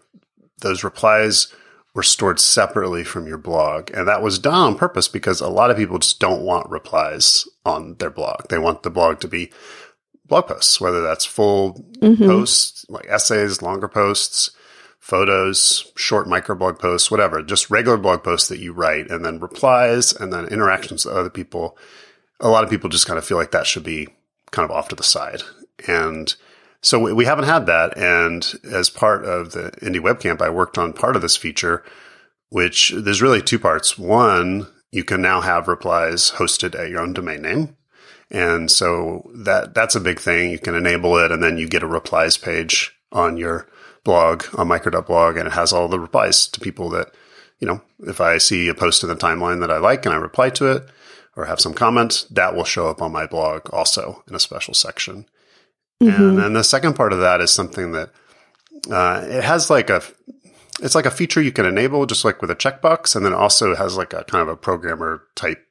those 0.60 0.84
replies 0.84 1.52
were 1.94 2.02
stored 2.02 2.38
separately 2.38 3.02
from 3.02 3.26
your 3.26 3.38
blog. 3.38 3.90
And 3.92 4.06
that 4.06 4.22
was 4.22 4.38
done 4.38 4.54
on 4.54 4.76
purpose 4.76 5.08
because 5.08 5.40
a 5.40 5.48
lot 5.48 5.70
of 5.70 5.76
people 5.76 5.98
just 5.98 6.20
don't 6.20 6.42
want 6.42 6.70
replies 6.70 7.46
on 7.64 7.94
their 7.94 8.10
blog. 8.10 8.48
They 8.48 8.58
want 8.58 8.82
the 8.82 8.90
blog 8.90 9.20
to 9.20 9.28
be 9.28 9.50
blog 10.26 10.46
posts, 10.46 10.80
whether 10.80 11.02
that's 11.02 11.24
full 11.24 11.74
mm-hmm. 11.98 12.24
posts, 12.24 12.84
like 12.88 13.06
essays, 13.08 13.62
longer 13.62 13.88
posts, 13.88 14.50
photos, 14.98 15.90
short 15.96 16.26
microblog 16.26 16.78
posts, 16.78 17.10
whatever, 17.10 17.42
just 17.42 17.70
regular 17.70 17.96
blog 17.96 18.22
posts 18.22 18.48
that 18.48 18.58
you 18.58 18.72
write 18.72 19.10
and 19.10 19.24
then 19.24 19.40
replies 19.40 20.12
and 20.12 20.32
then 20.32 20.46
interactions 20.46 21.04
with 21.04 21.16
other 21.16 21.30
people. 21.30 21.78
A 22.40 22.48
lot 22.48 22.64
of 22.64 22.70
people 22.70 22.90
just 22.90 23.06
kind 23.06 23.18
of 23.18 23.24
feel 23.24 23.38
like 23.38 23.50
that 23.52 23.66
should 23.66 23.84
be 23.84 24.08
kind 24.50 24.68
of 24.68 24.76
off 24.76 24.88
to 24.88 24.96
the 24.96 25.02
side. 25.02 25.42
And 25.86 26.34
so 26.80 27.14
we 27.14 27.24
haven't 27.24 27.46
had 27.46 27.66
that. 27.66 27.96
And 27.96 28.46
as 28.70 28.90
part 28.90 29.24
of 29.24 29.52
the 29.52 29.70
Indie 29.82 30.00
Webcamp, 30.00 30.40
I 30.40 30.50
worked 30.50 30.78
on 30.78 30.92
part 30.92 31.16
of 31.16 31.22
this 31.22 31.36
feature, 31.36 31.82
which 32.50 32.92
there's 32.96 33.22
really 33.22 33.42
two 33.42 33.58
parts. 33.58 33.98
One, 33.98 34.68
you 34.92 35.04
can 35.04 35.20
now 35.20 35.40
have 35.40 35.68
replies 35.68 36.32
hosted 36.32 36.78
at 36.78 36.90
your 36.90 37.00
own 37.00 37.12
domain 37.12 37.42
name. 37.42 37.76
And 38.30 38.70
so 38.70 39.30
that 39.34 39.74
that's 39.74 39.94
a 39.94 40.00
big 40.00 40.20
thing. 40.20 40.50
You 40.50 40.58
can 40.58 40.74
enable 40.74 41.16
it 41.18 41.30
and 41.30 41.42
then 41.42 41.58
you 41.58 41.68
get 41.68 41.82
a 41.82 41.88
replies 41.88 42.36
page 42.36 42.96
on 43.12 43.36
your 43.36 43.68
blog 44.04 44.44
on 44.56 44.68
micro.blog 44.68 45.36
and 45.36 45.48
it 45.48 45.52
has 45.52 45.72
all 45.72 45.88
the 45.88 46.00
replies 46.00 46.48
to 46.48 46.60
people 46.60 46.88
that, 46.90 47.08
you 47.60 47.66
know, 47.66 47.82
if 48.00 48.20
I 48.20 48.38
see 48.38 48.68
a 48.68 48.74
post 48.74 49.02
in 49.02 49.08
the 49.08 49.16
timeline 49.16 49.60
that 49.60 49.70
I 49.70 49.78
like 49.78 50.06
and 50.06 50.14
I 50.14 50.18
reply 50.18 50.50
to 50.50 50.70
it 50.70 50.88
or 51.36 51.44
have 51.44 51.60
some 51.60 51.74
comments, 51.74 52.24
that 52.24 52.56
will 52.56 52.64
show 52.64 52.88
up 52.88 53.02
on 53.02 53.12
my 53.12 53.26
blog 53.26 53.68
also 53.72 54.24
in 54.28 54.34
a 54.34 54.40
special 54.40 54.74
section. 54.74 55.26
Mm-hmm. 56.02 56.22
And 56.22 56.38
then 56.38 56.52
the 56.54 56.64
second 56.64 56.94
part 56.94 57.12
of 57.12 57.20
that 57.20 57.40
is 57.40 57.50
something 57.50 57.92
that 57.92 58.10
uh, 58.90 59.22
it 59.24 59.44
has 59.44 59.70
like 59.70 59.90
a 59.90 60.02
it's 60.82 60.94
like 60.94 61.06
a 61.06 61.10
feature 61.10 61.40
you 61.40 61.52
can 61.52 61.64
enable 61.64 62.04
just 62.04 62.24
like 62.24 62.42
with 62.42 62.50
a 62.50 62.56
checkbox, 62.56 63.16
and 63.16 63.24
then 63.24 63.32
also 63.32 63.74
has 63.74 63.96
like 63.96 64.12
a 64.12 64.24
kind 64.24 64.42
of 64.42 64.48
a 64.48 64.56
programmer 64.56 65.22
type 65.34 65.62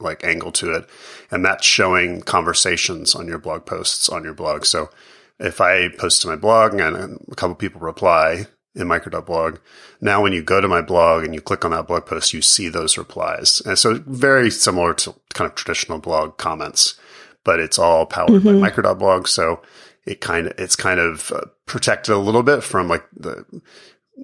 like 0.00 0.24
angle 0.24 0.52
to 0.52 0.72
it, 0.72 0.88
and 1.30 1.44
that's 1.44 1.64
showing 1.64 2.20
conversations 2.22 3.14
on 3.14 3.28
your 3.28 3.38
blog 3.38 3.66
posts 3.66 4.08
on 4.08 4.24
your 4.24 4.34
blog. 4.34 4.64
So 4.64 4.90
if 5.38 5.60
I 5.60 5.88
post 5.88 6.22
to 6.22 6.28
my 6.28 6.36
blog 6.36 6.74
and 6.74 7.20
a 7.30 7.34
couple 7.36 7.54
people 7.54 7.80
reply 7.80 8.46
in 8.78 8.88
micro.blog, 8.88 9.58
now 10.00 10.22
when 10.22 10.32
you 10.32 10.42
go 10.42 10.60
to 10.60 10.68
my 10.68 10.80
blog 10.80 11.24
and 11.24 11.34
you 11.34 11.40
click 11.40 11.64
on 11.64 11.72
that 11.72 11.86
blog 11.86 12.06
post, 12.06 12.32
you 12.32 12.40
see 12.40 12.68
those 12.68 12.96
replies. 12.96 13.60
And 13.66 13.78
so 13.78 14.02
very 14.06 14.50
similar 14.50 14.94
to 14.94 15.14
kind 15.34 15.50
of 15.50 15.56
traditional 15.56 15.98
blog 15.98 16.36
comments, 16.36 16.98
but 17.44 17.60
it's 17.60 17.78
all 17.78 18.06
powered 18.06 18.30
mm-hmm. 18.30 18.46
by 18.46 18.68
micro.blog. 18.68 19.26
So 19.26 19.60
it 20.06 20.20
kind 20.20 20.46
of, 20.46 20.54
it's 20.58 20.76
kind 20.76 21.00
of 21.00 21.32
uh, 21.32 21.42
protected 21.66 22.14
a 22.14 22.18
little 22.18 22.42
bit 22.42 22.62
from 22.62 22.88
like 22.88 23.04
the, 23.14 23.44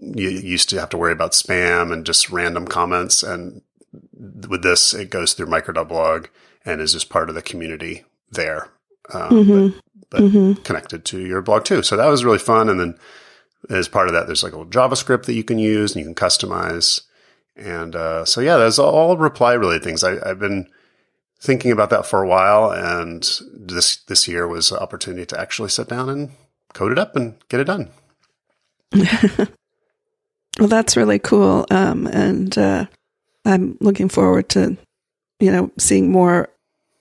you 0.00 0.30
used 0.30 0.68
to 0.70 0.80
have 0.80 0.88
to 0.90 0.96
worry 0.96 1.12
about 1.12 1.32
spam 1.32 1.92
and 1.92 2.06
just 2.06 2.30
random 2.30 2.66
comments. 2.66 3.22
And 3.22 3.62
with 4.48 4.62
this, 4.62 4.94
it 4.94 5.10
goes 5.10 5.34
through 5.34 5.46
micro.blog 5.46 6.26
and 6.64 6.80
is 6.80 6.92
just 6.92 7.10
part 7.10 7.28
of 7.28 7.34
the 7.34 7.42
community 7.42 8.04
there. 8.30 8.68
Um, 9.12 9.30
mm-hmm. 9.30 9.68
but, 9.68 9.82
but 10.10 10.22
mm-hmm. 10.22 10.62
connected 10.62 11.04
to 11.06 11.20
your 11.20 11.42
blog 11.42 11.64
too. 11.64 11.82
So 11.82 11.96
that 11.96 12.06
was 12.06 12.24
really 12.24 12.38
fun. 12.38 12.68
And 12.68 12.80
then 12.80 12.98
as 13.70 13.88
part 13.88 14.08
of 14.08 14.14
that, 14.14 14.26
there's 14.26 14.42
like 14.42 14.52
a 14.52 14.58
little 14.58 14.70
JavaScript 14.70 15.24
that 15.24 15.34
you 15.34 15.44
can 15.44 15.58
use 15.58 15.94
and 15.94 16.04
you 16.04 16.12
can 16.12 16.14
customize. 16.14 17.02
And 17.56 17.94
uh, 17.94 18.24
so 18.24 18.40
yeah, 18.40 18.56
there's 18.56 18.78
all 18.78 19.16
reply 19.16 19.54
related 19.54 19.84
things. 19.84 20.02
I, 20.02 20.18
I've 20.28 20.38
been 20.38 20.68
thinking 21.40 21.70
about 21.70 21.90
that 21.90 22.06
for 22.06 22.22
a 22.22 22.28
while, 22.28 22.70
and 22.70 23.22
this 23.52 23.96
this 23.96 24.26
year 24.26 24.48
was 24.48 24.70
an 24.70 24.78
opportunity 24.78 25.26
to 25.26 25.40
actually 25.40 25.68
sit 25.68 25.88
down 25.88 26.08
and 26.08 26.30
code 26.72 26.92
it 26.92 26.98
up 26.98 27.14
and 27.14 27.36
get 27.48 27.60
it 27.60 27.64
done. 27.64 27.90
well, 30.58 30.68
that's 30.68 30.96
really 30.96 31.18
cool, 31.18 31.66
um, 31.70 32.06
and 32.08 32.56
uh, 32.58 32.86
I'm 33.44 33.76
looking 33.80 34.08
forward 34.08 34.48
to 34.50 34.76
you 35.38 35.52
know 35.52 35.70
seeing 35.78 36.10
more 36.10 36.48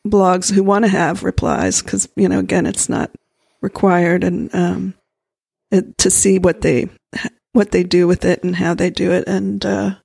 blogs 0.06 0.52
who 0.52 0.64
want 0.64 0.84
to 0.86 0.92
have 0.92 1.24
replies 1.24 1.82
because 1.82 2.10
you 2.16 2.28
know 2.28 2.40
again 2.40 2.66
it's 2.66 2.90
not 2.90 3.10
required 3.62 4.24
and 4.24 4.54
um, 4.54 4.94
to 5.82 6.10
see 6.10 6.40
what 6.40 6.62
they 6.62 6.90
what 7.54 7.72
they 7.72 7.84
do 7.84 8.08
with 8.08 8.26
it 8.26 8.44
and 8.44 8.56
how 8.56 8.74
they 8.74 8.90
do 8.90 9.12
it 9.12 9.28
and 9.28 9.66
uh, 9.66 9.96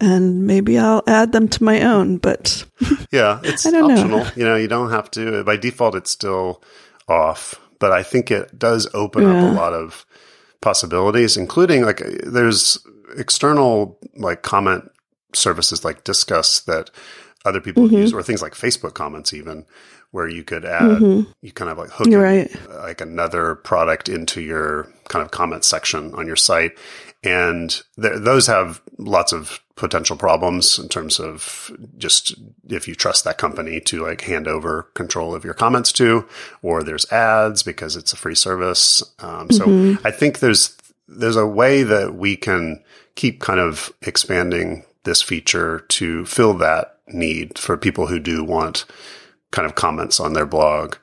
and 0.00 0.46
maybe 0.46 0.78
I'll 0.78 1.02
add 1.06 1.32
them 1.32 1.48
to 1.48 1.64
my 1.64 1.82
own. 1.82 2.18
But 2.18 2.64
yeah, 3.12 3.40
it's 3.42 3.66
optional. 3.66 4.24
Know. 4.24 4.30
You 4.36 4.44
know, 4.44 4.56
you 4.56 4.68
don't 4.68 4.90
have 4.90 5.10
to. 5.12 5.44
By 5.44 5.56
default, 5.56 5.94
it's 5.94 6.10
still 6.10 6.62
off, 7.08 7.60
but 7.78 7.92
I 7.92 8.02
think 8.02 8.30
it 8.30 8.58
does 8.58 8.88
open 8.94 9.24
yeah. 9.24 9.46
up 9.46 9.52
a 9.52 9.54
lot 9.54 9.72
of 9.72 10.06
possibilities, 10.60 11.36
including 11.36 11.82
like 11.82 12.02
there's 12.24 12.78
external 13.16 13.98
like 14.16 14.42
comment 14.42 14.90
services 15.34 15.84
like 15.84 16.04
Discuss 16.04 16.60
that 16.60 16.90
other 17.44 17.60
people 17.60 17.84
mm-hmm. 17.84 17.96
use, 17.96 18.12
or 18.12 18.22
things 18.22 18.42
like 18.42 18.54
Facebook 18.54 18.94
comments, 18.94 19.32
even 19.32 19.64
where 20.10 20.28
you 20.28 20.42
could 20.42 20.64
add, 20.64 20.82
mm-hmm. 20.82 21.30
you 21.42 21.52
kind 21.52 21.70
of 21.70 21.76
like 21.76 21.90
hook 21.90 22.06
in, 22.06 22.16
right. 22.16 22.50
like 22.70 23.00
another 23.00 23.54
product 23.56 24.08
into 24.08 24.40
your 24.40 24.90
kind 25.08 25.22
of 25.22 25.30
comment 25.30 25.64
section 25.64 26.14
on 26.14 26.26
your 26.26 26.36
site. 26.36 26.72
And 27.22 27.70
th- 28.00 28.20
those 28.20 28.46
have 28.46 28.80
lots 28.96 29.32
of 29.32 29.60
potential 29.76 30.16
problems 30.16 30.78
in 30.78 30.88
terms 30.88 31.20
of 31.20 31.70
just 31.98 32.34
if 32.68 32.88
you 32.88 32.94
trust 32.94 33.24
that 33.24 33.38
company 33.38 33.80
to 33.80 34.04
like 34.04 34.22
hand 34.22 34.48
over 34.48 34.84
control 34.94 35.34
of 35.34 35.44
your 35.44 35.54
comments 35.54 35.92
to, 35.92 36.26
or 36.62 36.82
there's 36.82 37.10
ads 37.12 37.62
because 37.62 37.94
it's 37.94 38.12
a 38.12 38.16
free 38.16 38.34
service. 38.34 39.02
Um, 39.18 39.48
mm-hmm. 39.48 39.94
So 39.96 40.00
I 40.08 40.10
think 40.10 40.38
there's, 40.38 40.76
there's 41.06 41.36
a 41.36 41.46
way 41.46 41.82
that 41.82 42.14
we 42.14 42.36
can 42.36 42.82
keep 43.14 43.40
kind 43.40 43.60
of 43.60 43.92
expanding 44.02 44.84
this 45.04 45.22
feature 45.22 45.80
to 45.88 46.24
fill 46.24 46.54
that 46.54 46.97
need 47.12 47.58
for 47.58 47.76
people 47.76 48.06
who 48.06 48.18
do 48.18 48.44
want 48.44 48.84
kind 49.50 49.66
of 49.66 49.74
comments 49.74 50.20
on 50.20 50.32
their 50.32 50.46
blog. 50.46 50.96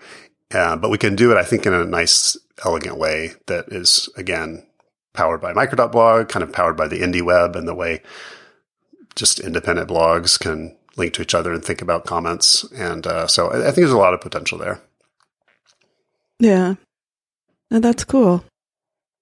Uh, 0.53 0.75
but 0.75 0.89
we 0.89 0.97
can 0.97 1.15
do 1.15 1.31
it, 1.31 1.37
I 1.37 1.43
think, 1.43 1.65
in 1.65 1.73
a 1.73 1.85
nice, 1.85 2.37
elegant 2.63 2.97
way 2.97 3.31
that 3.47 3.65
is, 3.69 4.09
again, 4.15 4.65
powered 5.13 5.41
by 5.41 5.53
micro.blog, 5.53 6.29
kind 6.29 6.43
of 6.43 6.53
powered 6.53 6.77
by 6.77 6.87
the 6.87 6.99
indie 6.99 7.21
web 7.21 7.55
and 7.55 7.67
the 7.67 7.75
way 7.75 8.01
just 9.15 9.39
independent 9.39 9.89
blogs 9.89 10.39
can 10.39 10.75
link 10.97 11.13
to 11.13 11.21
each 11.21 11.33
other 11.33 11.53
and 11.53 11.63
think 11.63 11.81
about 11.81 12.05
comments. 12.05 12.63
And 12.73 13.07
uh, 13.07 13.27
so 13.27 13.47
I, 13.47 13.59
I, 13.59 13.63
think 13.63 13.75
there's 13.77 13.91
a 13.91 13.97
lot 13.97 14.13
of 14.13 14.21
potential 14.21 14.57
there. 14.57 14.81
Yeah. 16.39 16.75
That's 17.69 18.03
cool. 18.03 18.43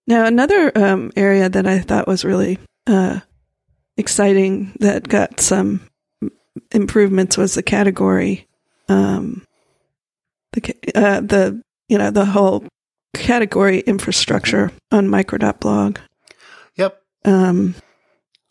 Now, 0.06 0.26
another 0.26 0.72
um, 0.76 1.12
area 1.16 1.48
that 1.48 1.66
I 1.66 1.80
thought 1.80 2.08
was 2.08 2.26
really 2.26 2.60
uh, 2.88 3.22
exciting 3.98 4.74
that 4.80 5.08
got 5.08 5.40
some 5.40 5.82
improvements 6.72 7.38
was 7.38 7.56
the 7.56 7.64
category 7.64 8.48
um, 8.90 9.46
the 10.54 10.76
uh, 10.96 11.22
the 11.22 11.62
you 11.88 11.98
know 11.98 12.12
the 12.12 12.26
whole 12.26 12.66
category 13.16 13.80
infrastructure 13.82 14.72
on 14.92 15.08
micro.blog. 15.08 16.00
Yep. 16.76 17.02
Um, 17.26 17.76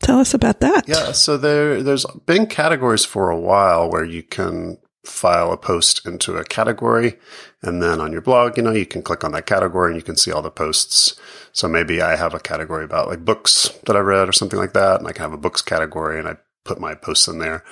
tell 0.03 0.19
us 0.19 0.35
about 0.35 0.61
that. 0.61 0.89
Yeah, 0.89 1.13
so 1.13 1.37
there 1.37 1.83
there's 1.83 2.07
been 2.27 2.47
categories 2.47 3.05
for 3.05 3.31
a 3.31 3.39
while 3.39 3.91
where 3.91 4.05
you 4.05 4.23
can 4.23 4.79
file 5.05 5.51
a 5.51 5.57
post 5.57 6.07
into 6.07 6.37
a 6.37 6.45
category 6.45 7.19
and 7.61 7.83
then 7.83 8.01
on 8.01 8.13
your 8.13 8.21
blog, 8.21 8.57
you 8.57 8.63
know, 8.63 8.71
you 8.71 8.87
can 8.87 9.03
click 9.03 9.25
on 9.25 9.33
that 9.33 9.47
category 9.47 9.91
and 9.91 9.97
you 9.97 10.03
can 10.03 10.17
see 10.17 10.31
all 10.31 10.43
the 10.43 10.51
posts. 10.51 11.21
So 11.51 11.67
maybe 11.67 12.01
I 12.01 12.15
have 12.15 12.35
a 12.35 12.39
category 12.39 12.85
about 12.85 13.09
like 13.09 13.25
books 13.25 13.69
that 13.87 13.97
I 13.97 13.99
read 13.99 14.29
or 14.29 14.33
something 14.33 14.61
like 14.61 14.75
that 14.75 15.01
and 15.01 15.09
I 15.09 15.13
can 15.13 15.23
have 15.23 15.33
a 15.33 15.39
books 15.39 15.61
category 15.61 16.21
and 16.21 16.29
I 16.29 16.37
put 16.65 16.81
my 16.81 16.95
posts 16.95 17.29
in 17.29 17.39
there. 17.39 17.65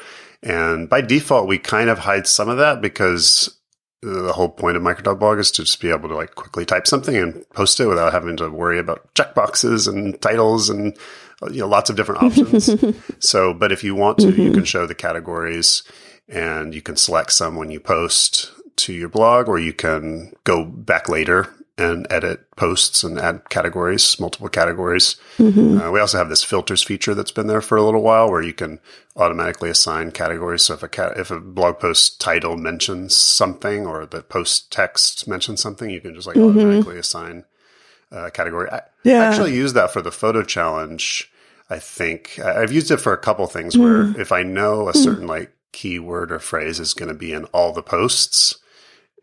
And 0.43 0.89
by 0.89 1.01
default, 1.01 1.49
we 1.49 1.59
kind 1.59 1.91
of 1.91 1.99
hide 1.99 2.27
some 2.27 2.49
of 2.49 2.59
that 2.59 2.81
because 2.81 3.57
the 4.03 4.33
whole 4.33 4.49
point 4.49 4.77
of 4.77 4.83
micro.blog 4.83 5.39
is 5.39 5.51
to 5.51 5.63
just 5.63 5.81
be 5.81 5.91
able 5.91 6.09
to 6.09 6.15
like 6.15 6.35
quickly 6.35 6.65
type 6.65 6.87
something 6.87 7.17
and 7.17 7.49
post 7.51 7.79
it 7.81 7.87
without 7.87 8.13
having 8.13 8.37
to 8.39 8.49
worry 8.49 8.79
about 8.79 9.15
checkboxes 9.15 9.87
and 9.87 10.21
titles 10.23 10.71
and 10.71 10.97
you 11.51 11.61
know 11.61 11.69
lots 11.69 11.91
of 11.91 11.97
different 11.97 12.23
options. 12.25 12.71
so, 13.19 13.53
but 13.53 13.73
if 13.73 13.85
you 13.85 13.95
want 13.95 14.19
to, 14.19 14.29
mm-hmm. 14.29 14.41
you 14.41 14.53
can 14.53 14.65
show 14.65 14.87
the 14.87 14.95
categories 14.95 15.83
and 16.29 16.75
you 16.75 16.81
can 16.81 16.97
select 16.97 17.33
some 17.33 17.57
when 17.57 17.71
you 17.71 17.81
post 17.81 18.53
to 18.77 18.95
your 18.95 19.09
blog, 19.09 19.49
or 19.49 19.59
you 19.59 19.75
can 19.75 20.33
go 20.45 20.65
back 20.65 21.09
later 21.09 21.53
and 21.81 22.07
edit 22.11 22.49
posts 22.57 23.03
and 23.03 23.19
add 23.19 23.49
categories, 23.49 24.21
multiple 24.21 24.49
categories. 24.49 25.17
Mm-hmm. 25.39 25.81
Uh, 25.81 25.91
we 25.91 25.99
also 25.99 26.19
have 26.19 26.29
this 26.29 26.45
filters 26.45 26.83
feature 26.83 27.15
that's 27.15 27.33
been 27.33 27.47
there 27.47 27.61
for 27.61 27.77
a 27.77 27.83
little 27.83 28.03
while, 28.03 28.31
where 28.31 28.43
you 28.43 28.53
can 28.53 28.79
automatically 29.17 29.71
assign 29.71 30.13
categories. 30.13 30.63
So 30.65 30.75
if 30.75 30.83
a 30.83 30.89
cat, 30.89 31.17
if 31.17 31.31
a 31.31 31.41
blog 31.41 31.79
post 31.79 32.21
title 32.21 32.57
mentions 32.57 33.17
something, 33.17 33.87
or 33.87 34.07
the 34.07 34.23
post 34.23 34.71
text 34.71 35.27
mentions 35.27 35.61
something, 35.61 35.91
you 35.91 36.01
can 36.01 36.15
just 36.15 36.27
like 36.27 36.37
mm-hmm. 36.37 36.59
automatically 36.59 36.99
assign 36.99 37.45
a 38.11 38.31
category. 38.31 38.71
I, 38.71 38.83
yeah. 39.03 39.23
I 39.23 39.25
actually 39.27 39.55
use 39.55 39.73
that 39.73 39.93
for 39.93 40.03
the 40.03 40.13
photo 40.13 40.43
challenge. 40.43 41.31
I 41.71 41.79
think 41.79 42.39
I've 42.41 42.73
used 42.73 42.91
it 42.91 42.97
for 42.97 43.13
a 43.13 43.19
couple 43.19 43.47
things 43.47 43.77
mm. 43.77 43.81
where 43.81 44.21
if 44.21 44.33
I 44.33 44.43
know 44.43 44.89
a 44.89 44.95
certain 44.95 45.29
like 45.29 45.53
keyword 45.71 46.33
or 46.33 46.41
phrase 46.41 46.81
is 46.81 46.95
going 46.95 47.09
to 47.09 47.15
be 47.15 47.33
in 47.33 47.45
all 47.47 47.73
the 47.73 47.83
posts, 47.83 48.59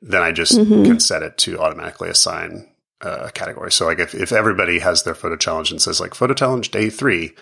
then 0.01 0.21
I 0.21 0.31
just 0.31 0.53
mm-hmm. 0.53 0.83
can 0.83 0.99
set 0.99 1.23
it 1.23 1.37
to 1.39 1.59
automatically 1.59 2.09
assign 2.09 2.67
a 3.01 3.31
category. 3.31 3.71
So 3.71 3.85
like 3.85 3.99
if, 3.99 4.15
if 4.15 4.31
everybody 4.31 4.79
has 4.79 5.03
their 5.03 5.15
photo 5.15 5.35
challenge 5.35 5.71
and 5.71 5.81
says 5.81 5.99
like 5.99 6.15
photo 6.15 6.33
challenge 6.33 6.71
day 6.71 6.89
three, 6.89 7.35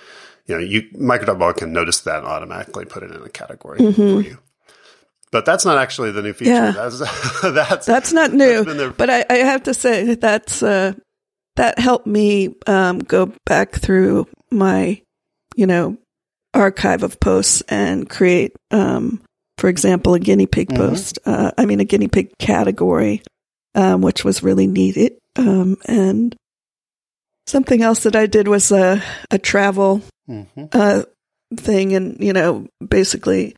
you 0.48 0.56
know, 0.56 0.60
you 0.60 0.88
micro.blog 0.94 1.58
can 1.58 1.74
notice 1.74 2.02
that 2.02 2.20
and 2.20 2.28
automatically 2.28 2.86
put 2.86 3.04
it 3.04 3.12
in 3.12 3.22
a 3.22 3.30
category 3.30 3.80
mm-hmm. 3.80 3.94
for 3.94 4.22
you. 4.22 4.38
But 5.32 5.46
that's 5.46 5.66
not 5.66 5.78
actually 5.78 6.12
the 6.12 6.22
new 6.22 6.34
feature. 6.34 6.52
Yeah. 6.52 6.72
That's, 6.72 7.00
that's, 7.42 7.86
that's 7.86 8.14
not 8.14 8.32
new. 8.32 8.64
That's 8.64 8.98
but 8.98 9.10
I, 9.10 9.26
I, 9.30 9.34
have 9.38 9.64
to 9.64 9.74
say 9.74 10.16
that's 10.16 10.62
uh, 10.62 10.94
that 11.56 11.80
helped 11.80 12.08
me 12.08 12.56
um, 12.68 13.00
go 13.00 13.34
back 13.46 13.72
through 13.74 14.28
my, 14.52 15.02
you 15.56 15.68
know, 15.68 15.98
archive 16.54 17.04
of 17.04 17.20
posts 17.20 17.62
and 17.68 18.10
create 18.10 18.54
um, 18.72 19.22
for 19.58 19.70
example, 19.70 20.14
a 20.14 20.20
guinea 20.20 20.48
pig 20.48 20.70
mm-hmm. 20.70 20.78
post. 20.78 21.20
Uh, 21.26 21.52
I 21.58 21.66
mean, 21.66 21.80
a 21.80 21.86
guinea 21.86 22.08
pig 22.08 22.38
category, 22.38 23.22
um, 23.74 24.02
which 24.02 24.26
was 24.26 24.44
really 24.44 24.68
needed. 24.68 25.14
Um, 25.38 25.78
and 25.86 26.36
something 27.48 27.82
else 27.82 28.04
that 28.04 28.16
I 28.16 28.26
did 28.26 28.48
was 28.48 28.72
a, 28.72 29.02
a 29.32 29.38
travel 29.38 30.02
mm-hmm. 30.30 30.66
uh, 30.72 31.04
thing, 31.56 31.94
and 31.94 32.22
you 32.22 32.34
know, 32.34 32.68
basically 32.86 33.56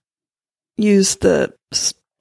use 0.77 1.15
the 1.17 1.53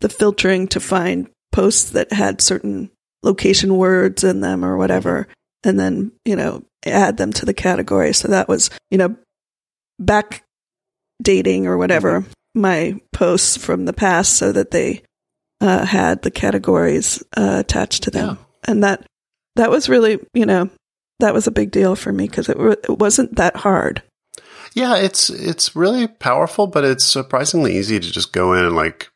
the 0.00 0.09
filtering 0.09 0.68
to 0.68 0.80
find 0.80 1.28
posts 1.52 1.90
that 1.90 2.12
had 2.12 2.40
certain 2.40 2.90
location 3.23 3.76
words 3.76 4.25
in 4.25 4.40
them 4.40 4.64
or 4.64 4.76
whatever, 4.76 5.23
mm-hmm. 5.23 5.68
and 5.68 5.80
then 5.80 6.12
you 6.25 6.37
know 6.37 6.62
add 6.85 7.16
them 7.18 7.33
to 7.35 7.45
the 7.45 7.54
category. 7.54 8.14
So 8.14 8.28
that 8.28 8.49
was 8.49 8.71
you 8.90 8.97
know 8.97 9.16
back 9.99 10.45
dating 11.23 11.66
or 11.66 11.76
whatever 11.76 12.21
mm-hmm 12.21 12.30
my 12.56 12.98
posts 13.12 13.56
from 13.56 13.84
the 13.84 13.92
past 13.92 14.34
so 14.34 14.52
that 14.52 14.70
they 14.70 15.02
uh, 15.60 15.84
had 15.84 16.22
the 16.22 16.30
categories 16.30 17.22
uh, 17.36 17.56
attached 17.60 18.04
to 18.04 18.10
them, 18.10 18.38
yeah. 18.38 18.70
and 18.70 18.84
that 18.84 19.06
that 19.56 19.70
was 19.70 19.88
really 19.88 20.18
you 20.34 20.46
know 20.46 20.68
that 21.20 21.34
was 21.34 21.46
a 21.46 21.52
big 21.52 21.70
deal 21.70 21.96
for 21.96 22.12
me 22.12 22.26
because 22.26 22.48
it, 22.48 22.56
it 22.58 22.98
wasn't 22.98 23.36
that 23.36 23.56
hard. 23.56 24.02
Yeah, 24.75 24.96
it's 24.96 25.30
it's 25.30 25.75
really 25.75 26.06
powerful, 26.06 26.66
but 26.66 26.84
it's 26.84 27.04
surprisingly 27.04 27.76
easy 27.76 27.98
to 27.98 28.12
just 28.12 28.32
go 28.32 28.52
in 28.52 28.64
and 28.64 28.76
like 28.76 29.08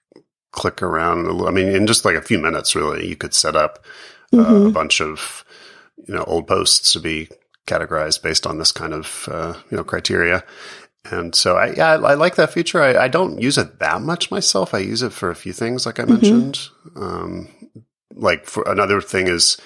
click 0.52 0.82
around. 0.82 1.46
I 1.46 1.50
mean, 1.50 1.68
in 1.68 1.86
just 1.86 2.04
like 2.04 2.16
a 2.16 2.22
few 2.22 2.38
minutes, 2.38 2.74
really, 2.74 3.06
you 3.06 3.16
could 3.16 3.34
set 3.34 3.56
up 3.56 3.84
uh, 4.32 4.36
mm-hmm. 4.36 4.66
a 4.66 4.70
bunch 4.70 5.00
of 5.00 5.44
you 6.06 6.14
know 6.14 6.24
old 6.24 6.46
posts 6.46 6.92
to 6.92 7.00
be 7.00 7.28
categorized 7.66 8.22
based 8.22 8.46
on 8.46 8.58
this 8.58 8.72
kind 8.72 8.94
of 8.94 9.28
uh, 9.30 9.54
you 9.70 9.76
know 9.76 9.84
criteria. 9.84 10.44
And 11.04 11.34
so 11.34 11.56
I 11.56 11.72
yeah 11.72 11.92
I, 11.92 12.12
I 12.12 12.14
like 12.14 12.36
that 12.36 12.52
feature. 12.52 12.82
I, 12.82 13.04
I, 13.04 13.08
don't 13.08 13.40
use 13.40 13.56
it 13.56 13.78
that 13.78 14.02
much 14.02 14.30
myself. 14.30 14.74
I 14.74 14.78
use 14.78 15.02
it 15.02 15.12
for 15.14 15.30
a 15.30 15.34
few 15.34 15.52
things, 15.52 15.86
like 15.86 15.98
I 15.98 16.02
mm-hmm. 16.02 16.12
mentioned. 16.12 16.68
Um, 16.94 17.48
like 18.14 18.44
for 18.44 18.62
another 18.68 19.00
thing 19.00 19.26
is 19.26 19.56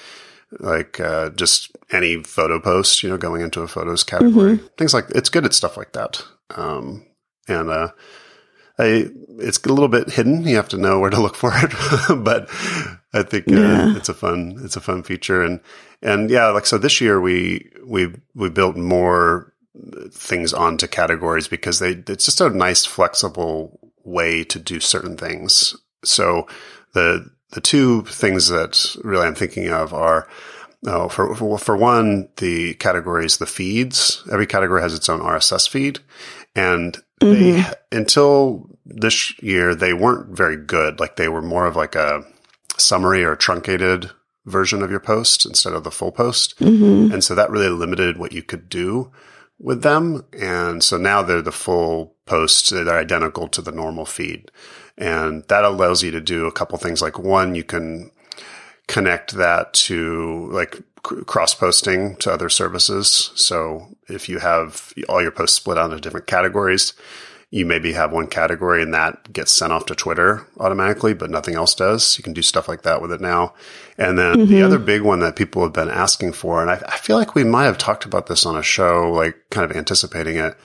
like 0.61 1.01
uh, 1.01 1.31
just 1.31 1.77
any 1.91 2.23
photo 2.23 2.61
post, 2.61 3.03
you 3.03 3.09
know, 3.09 3.17
going 3.17 3.43
into 3.43 3.63
a 3.63 3.69
photos 3.69 4.05
category, 4.05 4.59
mm-hmm. 4.59 4.67
things 4.79 4.95
like 4.95 5.11
it's 5.11 5.29
good 5.29 5.45
at 5.45 5.55
stuff 5.55 5.77
like 5.77 5.93
that. 5.93 6.23
Um, 6.51 7.05
and 7.49 7.71
uh, 7.71 7.89
I, 8.79 9.11
it's 9.39 9.63
a 9.65 9.69
little 9.69 9.89
bit 9.89 10.11
hidden. 10.11 10.47
You 10.47 10.57
have 10.57 10.69
to 10.71 10.79
know 10.79 11.01
where 11.01 11.11
to 11.11 11.21
look 11.21 11.35
for 11.35 11.53
it, 11.55 11.73
but 12.25 12.49
I 13.13 13.23
think 13.23 13.49
uh, 13.49 13.95
it's 13.97 14.09
a 14.09 14.15
fun 14.15 14.61
it's 14.63 14.77
a 14.77 14.81
fun 14.81 15.03
feature. 15.03 15.43
And 15.43 15.61
and 16.03 16.31
yeah, 16.31 16.49
like 16.49 16.67
so 16.67 16.79
this 16.79 17.01
year 17.01 17.21
we 17.21 17.71
we 17.85 18.15
we 18.35 18.51
built 18.51 18.77
more 18.77 19.54
things 20.11 20.53
onto 20.53 20.87
categories 20.87 21.49
because 21.49 21.79
they 21.79 22.03
it's 22.07 22.25
just 22.25 22.41
a 22.41 22.51
nice 22.51 22.85
flexible 22.85 23.79
way 24.05 24.45
to 24.45 24.59
do 24.59 24.81
certain 24.81 25.17
things. 25.17 25.77
So 26.05 26.47
the 26.93 27.31
the 27.51 27.61
two 27.61 28.03
things 28.03 28.49
that 28.49 28.97
really 29.03 29.27
I'm 29.27 29.35
thinking 29.35 29.69
of 29.69 29.93
are 29.95 30.29
oh, 30.87 31.09
for, 31.09 31.35
for, 31.35 31.59
for 31.59 31.77
one, 31.77 32.29
the 32.37 32.75
categories, 32.75 33.39
the 33.39 33.47
feeds. 33.47 34.23
Every 34.31 34.47
category 34.47 34.83
has 34.83 34.95
its 34.95 35.09
own 35.09 35.21
RSS 35.21 35.69
feed, 35.69 36.01
and 36.55 36.99
mm-hmm. 37.21 37.33
they 37.33 37.97
until 37.97 38.69
this 38.85 39.41
year 39.43 39.75
they 39.75 39.93
weren't 39.93 40.37
very 40.37 40.57
good. 40.57 41.01
Like 41.01 41.17
they 41.17 41.29
were 41.29 41.43
more 41.43 41.67
of 41.67 41.77
like 41.77 41.95
a 41.95 42.25
summary 42.77 43.25
or 43.25 43.37
truncated 43.37 44.11
version 44.47 44.83
of 44.83 44.91
your 44.91 45.01
post 45.01 45.47
instead 45.47 45.73
of 45.73 45.85
the 45.85 45.91
full 45.91 46.13
post, 46.13 46.59
mm-hmm. 46.59 47.13
and 47.13 47.25
so 47.25 47.35
that 47.35 47.51
really 47.51 47.69
limited 47.69 48.19
what 48.19 48.33
you 48.33 48.43
could 48.43 48.69
do 48.69 49.11
with 49.59 49.83
them. 49.83 50.25
And 50.33 50.83
so 50.83 50.97
now 50.97 51.23
they're 51.23 51.43
the 51.43 51.53
full 51.53 52.15
posts. 52.27 52.71
They're 52.71 52.89
identical 52.89 53.49
to 53.49 53.63
the 53.63 53.73
normal 53.73 54.07
feed. 54.07 54.51
And 54.97 55.45
that 55.49 55.65
allows 55.65 56.03
you 56.03 56.11
to 56.13 56.21
do 56.21 56.47
a 56.47 56.53
couple 56.53 56.79
things. 56.79 57.03
Like 57.03 57.19
one, 57.19 57.55
you 57.55 57.65
can 57.65 58.11
connect 58.87 59.33
that 59.33 59.73
to 59.73 60.49
like 60.53 60.81
cross 61.03 61.55
posting 61.55 62.17
to 62.17 62.33
other 62.33 62.49
services. 62.49 63.33
So 63.35 63.89
if 64.09 64.29
you 64.29 64.39
have 64.39 64.93
all 65.09 65.23
your 65.23 65.31
posts 65.31 65.57
split 65.57 65.79
out 65.79 65.91
into 65.91 66.01
different 66.01 66.27
categories, 66.27 66.95
you 67.51 67.65
maybe 67.65 67.93
have 67.93 68.13
one 68.13 68.27
category 68.27 68.83
and 68.83 68.93
that 68.95 69.33
gets 69.33 69.53
sent 69.53 69.73
off 69.73 69.87
to 69.87 69.95
Twitter 69.95 70.47
automatically, 70.59 71.15
but 71.15 71.31
nothing 71.31 71.55
else 71.55 71.75
does. 71.75 72.19
You 72.19 72.25
can 72.25 72.33
do 72.33 72.43
stuff 72.43 72.69
like 72.69 72.83
that 72.83 73.01
with 73.01 73.13
it 73.13 73.21
now. 73.21 73.55
And 73.97 74.19
then 74.19 74.37
mm-hmm. 74.37 74.53
the 74.53 74.63
other 74.63 74.79
big 74.79 75.03
one 75.03 75.21
that 75.21 75.37
people 75.37 75.63
have 75.63 75.73
been 75.73 75.91
asking 75.91 76.33
for, 76.33 76.61
and 76.61 76.71
I, 76.71 76.83
I, 76.89 76.97
feel 76.97 77.17
like 77.17 77.35
we 77.35 77.45
might 77.45 77.67
have 77.67 77.79
talked 77.79 78.05
about 78.05 78.27
this 78.27 78.45
on 78.45 78.57
a 78.57 78.63
show, 78.63 79.13
like 79.13 79.37
kind 79.51 79.71
of 79.71 79.77
anticipating 79.77 80.37
it 80.37 80.57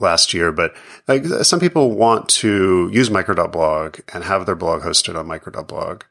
last 0.00 0.34
year, 0.34 0.50
but 0.50 0.74
like 1.06 1.24
some 1.26 1.60
people 1.60 1.92
want 1.92 2.28
to 2.28 2.90
use 2.92 3.08
micro.blog 3.08 4.00
and 4.12 4.24
have 4.24 4.46
their 4.46 4.56
blog 4.56 4.82
hosted 4.82 5.16
on 5.16 5.28
micro.blog 5.28 6.02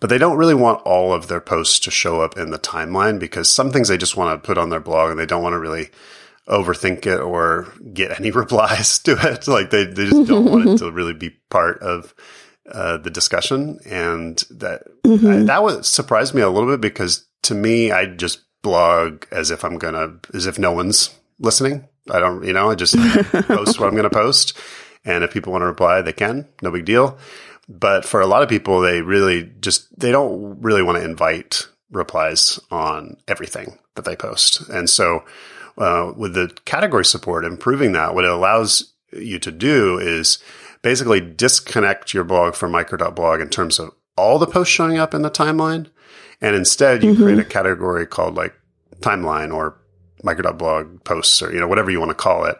but 0.00 0.10
they 0.10 0.18
don't 0.18 0.36
really 0.36 0.54
want 0.54 0.82
all 0.82 1.12
of 1.12 1.28
their 1.28 1.40
posts 1.40 1.80
to 1.80 1.90
show 1.90 2.20
up 2.20 2.36
in 2.36 2.50
the 2.50 2.58
timeline 2.58 3.18
because 3.18 3.50
some 3.50 3.70
things 3.70 3.88
they 3.88 3.98
just 3.98 4.16
want 4.16 4.42
to 4.42 4.46
put 4.46 4.58
on 4.58 4.70
their 4.70 4.80
blog 4.80 5.10
and 5.10 5.18
they 5.18 5.26
don't 5.26 5.42
want 5.42 5.54
to 5.54 5.58
really 5.58 5.90
overthink 6.46 7.04
it 7.06 7.20
or 7.20 7.72
get 7.92 8.18
any 8.18 8.30
replies 8.30 8.98
to 9.00 9.12
it. 9.20 9.48
Like 9.48 9.70
they, 9.70 9.84
they 9.84 10.06
just 10.06 10.28
don't 10.28 10.44
want 10.44 10.68
it 10.68 10.78
to 10.78 10.90
really 10.90 11.14
be 11.14 11.30
part 11.50 11.78
of 11.80 12.14
uh, 12.72 12.98
the 12.98 13.10
discussion. 13.10 13.78
And 13.86 14.36
that, 14.50 14.82
mm-hmm. 15.02 15.26
I, 15.26 15.36
that 15.44 15.62
was 15.62 15.88
surprised 15.88 16.34
me 16.34 16.42
a 16.42 16.50
little 16.50 16.70
bit 16.70 16.80
because 16.80 17.26
to 17.42 17.54
me, 17.54 17.90
I 17.90 18.06
just 18.06 18.40
blog 18.62 19.24
as 19.30 19.50
if 19.50 19.64
I'm 19.64 19.78
going 19.78 19.94
to, 19.94 20.36
as 20.36 20.46
if 20.46 20.58
no 20.58 20.72
one's 20.72 21.14
listening. 21.38 21.88
I 22.10 22.20
don't, 22.20 22.44
you 22.44 22.52
know, 22.52 22.70
I 22.70 22.74
just 22.74 22.96
post 23.46 23.78
what 23.78 23.86
I'm 23.86 23.94
going 23.94 24.04
to 24.04 24.10
post. 24.10 24.56
And 25.04 25.24
if 25.24 25.32
people 25.32 25.52
want 25.52 25.62
to 25.62 25.66
reply, 25.66 26.02
they 26.02 26.12
can, 26.12 26.48
no 26.62 26.70
big 26.70 26.84
deal. 26.84 27.18
But 27.68 28.04
for 28.04 28.20
a 28.20 28.26
lot 28.26 28.42
of 28.42 28.48
people, 28.48 28.80
they 28.80 29.02
really 29.02 29.50
just, 29.60 29.98
they 29.98 30.10
don't 30.10 30.60
really 30.60 30.82
want 30.82 30.98
to 30.98 31.04
invite 31.04 31.66
replies 31.90 32.58
on 32.70 33.16
everything 33.26 33.78
that 33.94 34.04
they 34.04 34.16
post. 34.16 34.68
And 34.68 34.88
so, 34.88 35.24
uh, 35.76 36.12
with 36.16 36.34
the 36.34 36.48
category 36.64 37.04
support, 37.04 37.44
improving 37.44 37.92
that, 37.92 38.14
what 38.14 38.24
it 38.24 38.30
allows 38.30 38.92
you 39.12 39.38
to 39.38 39.52
do 39.52 39.98
is 39.98 40.38
basically 40.82 41.20
disconnect 41.20 42.14
your 42.14 42.24
blog 42.24 42.54
from 42.54 42.72
micro.blog 42.72 43.40
in 43.40 43.48
terms 43.48 43.78
of 43.78 43.90
all 44.16 44.38
the 44.38 44.46
posts 44.46 44.72
showing 44.72 44.98
up 44.98 45.14
in 45.14 45.22
the 45.22 45.30
timeline. 45.30 45.88
And 46.40 46.54
instead 46.54 47.02
you 47.02 47.12
mm-hmm. 47.12 47.22
create 47.22 47.38
a 47.38 47.44
category 47.44 48.06
called 48.06 48.34
like 48.34 48.54
timeline 49.00 49.52
or 49.54 49.80
micro.blog 50.22 51.04
posts 51.04 51.42
or, 51.42 51.52
you 51.52 51.60
know, 51.60 51.68
whatever 51.68 51.90
you 51.90 51.98
want 51.98 52.10
to 52.10 52.14
call 52.14 52.44
it. 52.44 52.56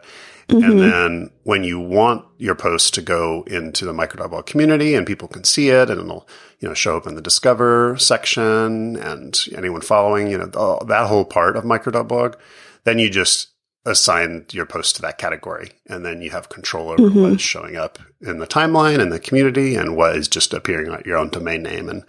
Mm-hmm. 0.49 0.71
And 0.71 0.79
then 0.79 1.31
when 1.43 1.63
you 1.63 1.79
want 1.79 2.25
your 2.37 2.55
post 2.55 2.95
to 2.95 3.01
go 3.01 3.43
into 3.43 3.85
the 3.85 3.93
micro.blog 3.93 4.47
community 4.47 4.95
and 4.95 5.05
people 5.05 5.27
can 5.27 5.43
see 5.43 5.69
it 5.69 5.89
and 5.91 6.01
it'll, 6.01 6.27
you 6.59 6.67
know, 6.67 6.73
show 6.73 6.97
up 6.97 7.05
in 7.05 7.15
the 7.15 7.21
discover 7.21 7.95
section 7.99 8.95
and 8.95 9.45
anyone 9.55 9.81
following, 9.81 10.27
you 10.27 10.37
know, 10.39 10.79
that 10.87 11.07
whole 11.07 11.25
part 11.25 11.55
of 11.55 11.65
micro.blog, 11.65 12.35
then 12.83 12.97
you 12.97 13.09
just 13.09 13.48
assign 13.85 14.45
your 14.51 14.65
post 14.65 14.95
to 14.95 15.01
that 15.01 15.17
category 15.17 15.71
and 15.87 16.05
then 16.05 16.21
you 16.21 16.29
have 16.29 16.49
control 16.49 16.89
over 16.89 17.03
mm-hmm. 17.03 17.21
what 17.21 17.31
is 17.33 17.41
showing 17.41 17.77
up 17.77 17.97
in 18.21 18.39
the 18.39 18.47
timeline 18.47 18.99
and 18.99 19.11
the 19.11 19.19
community 19.19 19.75
and 19.75 19.95
what 19.95 20.15
is 20.15 20.27
just 20.27 20.53
appearing 20.53 20.89
on 20.89 21.01
your 21.05 21.17
own 21.17 21.29
domain 21.29 21.63
name 21.63 21.89
and 21.89 22.03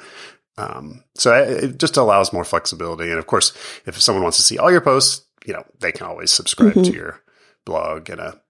um, 0.59 1.05
so 1.15 1.33
it 1.33 1.79
just 1.79 1.97
allows 1.97 2.33
more 2.33 2.45
flexibility 2.45 3.09
and 3.09 3.19
of 3.19 3.27
course 3.27 3.53
if 3.87 4.01
someone 4.01 4.23
wants 4.23 4.37
to 4.37 4.43
see 4.43 4.59
all 4.59 4.71
your 4.71 4.81
posts 4.81 5.27
you 5.47 5.53
know 5.53 5.65
they 5.79 5.93
can 5.93 6.07
always 6.07 6.33
subscribe 6.33 6.73
mm-hmm. 6.73 6.83
to 6.83 6.93
your 6.93 7.23
blog 7.65 8.11
and 8.11 8.21
a, 8.21 8.41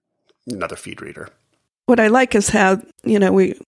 another 0.48 0.76
feed 0.76 1.02
reader. 1.02 1.28
What 1.86 2.00
I 2.00 2.08
like 2.08 2.34
is 2.34 2.48
how, 2.48 2.80
you 3.04 3.18
know, 3.18 3.32
we 3.32 3.58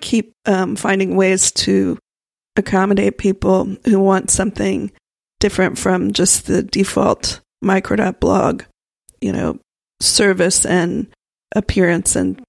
keep 0.00 0.34
um, 0.46 0.76
finding 0.76 1.16
ways 1.16 1.50
to 1.52 1.98
accommodate 2.56 3.18
people 3.18 3.76
who 3.84 3.98
want 3.98 4.30
something 4.30 4.92
different 5.38 5.78
from 5.78 6.12
just 6.12 6.46
the 6.46 6.62
default 6.62 7.40
micro.blog, 7.62 8.62
you 9.20 9.32
know, 9.32 9.58
service 10.00 10.64
and 10.64 11.06
appearance 11.54 12.16
and 12.16 12.42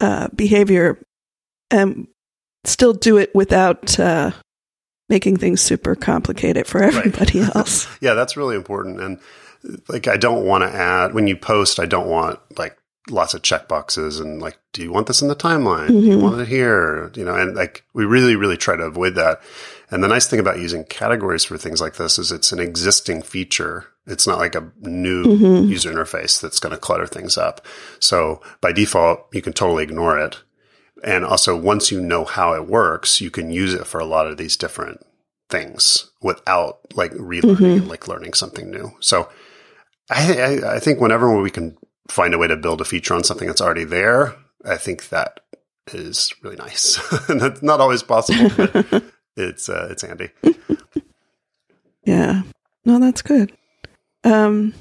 uh, 0.00 0.28
behavior, 0.34 0.98
and 1.70 2.06
still 2.64 2.92
do 2.92 3.16
it 3.16 3.34
without 3.34 3.98
uh, 3.98 4.30
making 5.08 5.36
things 5.36 5.60
super 5.60 5.94
complicated 5.94 6.66
for 6.66 6.82
everybody 6.82 7.40
right. 7.40 7.56
else. 7.56 7.88
yeah, 8.00 8.14
that's 8.14 8.36
really 8.36 8.56
important. 8.56 9.00
And 9.00 9.20
like 9.88 10.06
I 10.06 10.16
don't 10.16 10.44
want 10.44 10.62
to 10.62 10.70
add 10.70 11.14
when 11.14 11.26
you 11.26 11.36
post, 11.36 11.80
I 11.80 11.86
don't 11.86 12.08
want 12.08 12.38
like 12.58 12.78
lots 13.10 13.34
of 13.34 13.42
checkboxes 13.42 14.20
and 14.20 14.40
like, 14.40 14.58
do 14.72 14.82
you 14.82 14.92
want 14.92 15.06
this 15.06 15.22
in 15.22 15.28
the 15.28 15.36
timeline? 15.36 15.88
Mm-hmm. 15.88 16.00
Do 16.00 16.06
you 16.06 16.12
mm-hmm. 16.12 16.22
want 16.22 16.40
it 16.40 16.48
here? 16.48 17.10
You 17.14 17.24
know, 17.24 17.34
and 17.34 17.54
like 17.54 17.84
we 17.94 18.04
really, 18.04 18.36
really 18.36 18.56
try 18.56 18.76
to 18.76 18.84
avoid 18.84 19.14
that. 19.16 19.40
And 19.90 20.04
the 20.04 20.08
nice 20.08 20.26
thing 20.26 20.40
about 20.40 20.58
using 20.58 20.84
categories 20.84 21.44
for 21.44 21.56
things 21.56 21.80
like 21.80 21.96
this 21.96 22.18
is 22.18 22.30
it's 22.30 22.52
an 22.52 22.58
existing 22.58 23.22
feature. 23.22 23.86
It's 24.08 24.26
not 24.26 24.38
like 24.38 24.54
a 24.54 24.70
new 24.80 25.24
mm-hmm. 25.24 25.68
user 25.68 25.92
interface 25.92 26.40
that's 26.40 26.60
going 26.60 26.74
to 26.74 26.80
clutter 26.80 27.06
things 27.06 27.36
up. 27.36 27.64
So 28.00 28.40
by 28.60 28.72
default, 28.72 29.26
you 29.32 29.42
can 29.42 29.52
totally 29.52 29.84
ignore 29.84 30.18
it. 30.18 30.42
And 31.04 31.24
also 31.24 31.56
once 31.56 31.92
you 31.92 32.00
know 32.00 32.24
how 32.24 32.54
it 32.54 32.66
works, 32.66 33.20
you 33.20 33.30
can 33.30 33.50
use 33.50 33.74
it 33.74 33.86
for 33.86 34.00
a 34.00 34.06
lot 34.06 34.26
of 34.26 34.36
these 34.36 34.56
different 34.56 35.04
things 35.48 36.10
without 36.20 36.80
like 36.94 37.12
relearning 37.12 37.56
mm-hmm. 37.56 37.64
and 37.64 37.88
like 37.88 38.08
learning 38.08 38.34
something 38.34 38.70
new. 38.70 38.92
So 39.00 39.28
I, 40.10 40.60
I, 40.64 40.76
I 40.76 40.78
think 40.80 41.00
whenever 41.00 41.40
we 41.40 41.50
can 41.50 41.76
find 42.08 42.34
a 42.34 42.38
way 42.38 42.48
to 42.48 42.56
build 42.56 42.80
a 42.80 42.84
feature 42.84 43.14
on 43.14 43.24
something 43.24 43.46
that's 43.46 43.60
already 43.60 43.84
there, 43.84 44.34
I 44.64 44.76
think 44.76 45.10
that 45.10 45.40
is 45.92 46.32
really 46.42 46.56
nice. 46.56 46.98
and 47.28 47.40
that's 47.40 47.62
not 47.62 47.80
always 47.80 48.02
possible, 48.02 48.50
but 48.56 49.04
it's 49.36 49.68
uh, 49.68 49.88
it's 49.90 50.02
handy. 50.02 50.30
yeah. 52.04 52.42
No, 52.84 52.98
that's 52.98 53.22
good. 53.22 53.52
Um, 54.28 54.74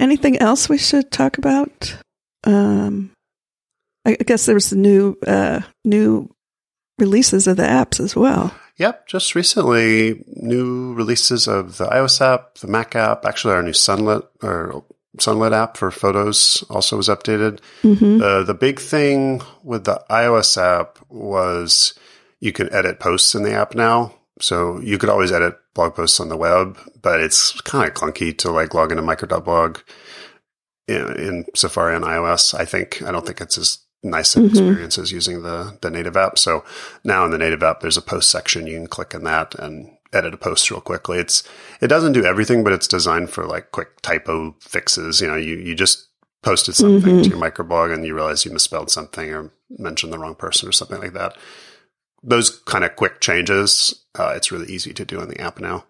anything 0.00 0.38
else 0.38 0.68
we 0.68 0.78
should 0.78 1.10
talk 1.10 1.38
about? 1.38 1.96
Um, 2.44 3.12
I 4.04 4.14
guess 4.14 4.46
there's 4.46 4.72
new 4.72 5.16
uh, 5.26 5.60
new 5.84 6.30
releases 6.98 7.46
of 7.46 7.56
the 7.56 7.64
apps 7.64 8.00
as 8.00 8.14
well. 8.14 8.54
Yep, 8.78 9.06
just 9.08 9.34
recently, 9.34 10.22
new 10.26 10.94
releases 10.94 11.48
of 11.48 11.78
the 11.78 11.86
iOS 11.86 12.20
app, 12.20 12.56
the 12.56 12.66
Mac 12.66 12.94
app. 12.94 13.24
Actually, 13.24 13.54
our 13.54 13.62
new 13.62 13.72
Sunlit 13.72 14.26
or 14.42 14.84
Sunlit 15.18 15.52
app 15.52 15.76
for 15.76 15.90
photos 15.90 16.62
also 16.68 16.96
was 16.96 17.08
updated. 17.08 17.60
Mm-hmm. 17.82 18.18
The 18.18 18.44
the 18.44 18.54
big 18.54 18.78
thing 18.78 19.42
with 19.62 19.84
the 19.84 20.04
iOS 20.10 20.60
app 20.60 20.98
was 21.08 21.94
you 22.40 22.52
can 22.52 22.72
edit 22.72 23.00
posts 23.00 23.34
in 23.34 23.42
the 23.42 23.52
app 23.52 23.74
now, 23.74 24.14
So 24.40 24.80
you 24.80 24.98
could 24.98 25.08
always 25.08 25.32
edit 25.32 25.56
blog 25.74 25.94
posts 25.94 26.20
on 26.20 26.28
the 26.28 26.36
web, 26.36 26.78
but 27.00 27.20
it's 27.20 27.58
kind 27.62 27.88
of 27.88 27.94
clunky 27.94 28.36
to 28.38 28.50
like 28.50 28.74
log 28.74 28.90
into 28.90 29.02
micro.blog 29.02 29.78
in, 30.88 31.12
in 31.16 31.44
Safari 31.54 31.96
and 31.96 32.04
iOS. 32.04 32.54
I 32.54 32.64
think, 32.64 33.02
I 33.02 33.10
don't 33.12 33.26
think 33.26 33.40
it's 33.40 33.58
as 33.58 33.78
nice 34.02 34.36
an 34.36 34.44
Mhm. 34.44 34.50
experience 34.50 34.98
as 34.98 35.10
using 35.10 35.42
the, 35.42 35.78
the 35.80 35.90
native 35.90 36.16
app. 36.16 36.38
So 36.38 36.64
now 37.02 37.24
in 37.24 37.30
the 37.30 37.38
native 37.38 37.62
app, 37.62 37.80
there's 37.80 37.96
a 37.96 38.02
post 38.02 38.30
section. 38.30 38.66
You 38.66 38.76
can 38.76 38.86
click 38.86 39.14
in 39.14 39.24
that 39.24 39.54
and 39.56 39.90
edit 40.12 40.34
a 40.34 40.36
post 40.36 40.70
real 40.70 40.80
quickly. 40.80 41.18
It's, 41.18 41.42
it 41.80 41.88
doesn't 41.88 42.12
do 42.12 42.24
everything, 42.24 42.62
but 42.62 42.72
it's 42.72 42.86
designed 42.86 43.30
for 43.30 43.46
like 43.46 43.72
quick 43.72 44.00
typo 44.02 44.54
fixes. 44.60 45.20
You 45.20 45.28
know, 45.28 45.36
you, 45.36 45.56
you 45.56 45.74
just 45.74 46.08
posted 46.42 46.76
something 46.76 47.16
Mhm. 47.16 47.22
to 47.24 47.28
your 47.30 47.38
microblog 47.38 47.92
and 47.92 48.04
you 48.06 48.14
realize 48.14 48.44
you 48.44 48.52
misspelled 48.52 48.90
something 48.90 49.32
or 49.32 49.50
mentioned 49.70 50.12
the 50.12 50.18
wrong 50.18 50.36
person 50.36 50.68
or 50.68 50.72
something 50.72 51.00
like 51.00 51.14
that. 51.14 51.36
Those 52.26 52.50
kind 52.50 52.84
of 52.84 52.96
quick 52.96 53.20
changes, 53.20 54.02
uh, 54.18 54.32
it's 54.36 54.50
really 54.52 54.70
easy 54.72 54.92
to 54.92 55.04
do 55.04 55.20
in 55.20 55.28
the 55.28 55.40
app 55.40 55.60
now. 55.60 55.84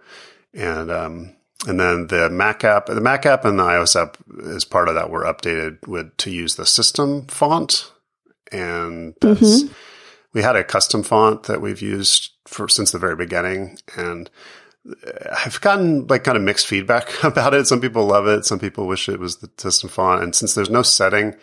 And, 0.55 0.91
um, 0.91 1.37
and 1.67 1.81
then 1.81 2.07
the 2.09 2.29
Mac 2.31 2.63
app, 2.63 2.87
the 2.87 3.01
Mac 3.01 3.27
app 3.27 3.45
and 3.45 3.59
the 3.59 3.65
iOS 3.65 4.01
app 4.01 4.17
as 4.47 4.65
part 4.65 4.89
of 4.89 4.95
that 4.95 5.11
were 5.11 5.25
updated 5.25 5.87
with 5.89 6.17
to 6.19 6.31
use 6.31 6.57
the 6.57 6.67
system 6.67 7.27
font. 7.27 7.91
And 8.53 9.15
that's, 9.21 9.65
we 10.33 10.43
had 10.43 10.57
a 10.57 10.63
custom 10.63 11.03
font 11.03 11.45
that 11.45 11.61
we've 11.61 11.83
used 11.83 12.31
for 12.47 12.69
since 12.69 12.93
the 12.93 12.99
very 12.99 13.17
beginning. 13.17 13.79
And 13.97 14.31
I've 15.45 15.61
gotten 15.61 16.07
like 16.07 16.25
kind 16.25 16.37
of 16.37 16.45
mixed 16.45 16.67
feedback 16.67 17.11
about 17.25 17.55
it. 17.55 17.67
Some 17.67 17.81
people 17.81 18.07
love 18.07 18.27
it. 18.27 18.45
Some 18.45 18.59
people 18.59 18.87
wish 18.87 19.09
it 19.09 19.19
was 19.19 19.39
the 19.39 19.51
system 19.57 19.89
font. 19.89 20.23
And 20.23 20.35
since 20.35 20.55
there's 20.55 20.71
no 20.71 20.83
setting, 20.83 21.35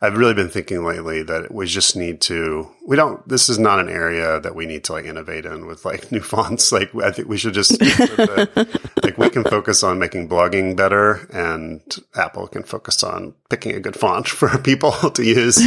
I've 0.00 0.16
really 0.16 0.34
been 0.34 0.48
thinking 0.48 0.84
lately 0.84 1.24
that 1.24 1.52
we 1.52 1.66
just 1.66 1.96
need 1.96 2.20
to, 2.22 2.70
we 2.86 2.94
don't, 2.94 3.26
this 3.28 3.48
is 3.48 3.58
not 3.58 3.80
an 3.80 3.88
area 3.88 4.38
that 4.38 4.54
we 4.54 4.64
need 4.64 4.84
to 4.84 4.92
like 4.92 5.06
innovate 5.06 5.44
in 5.44 5.66
with 5.66 5.84
like 5.84 6.12
new 6.12 6.20
fonts. 6.20 6.70
Like 6.70 6.94
I 6.94 7.10
think 7.10 7.28
we 7.28 7.36
should 7.36 7.54
just, 7.54 7.78
the- 7.80 8.80
like 9.02 9.18
we 9.18 9.28
can 9.28 9.42
focus 9.42 9.82
on 9.82 9.98
making 9.98 10.28
blogging 10.28 10.76
better 10.76 11.26
and 11.32 11.80
Apple 12.14 12.46
can 12.46 12.62
focus 12.62 13.02
on 13.02 13.34
picking 13.50 13.74
a 13.74 13.80
good 13.80 13.96
font 13.96 14.28
for 14.28 14.56
people 14.58 14.92
to 14.92 15.24
use. 15.24 15.58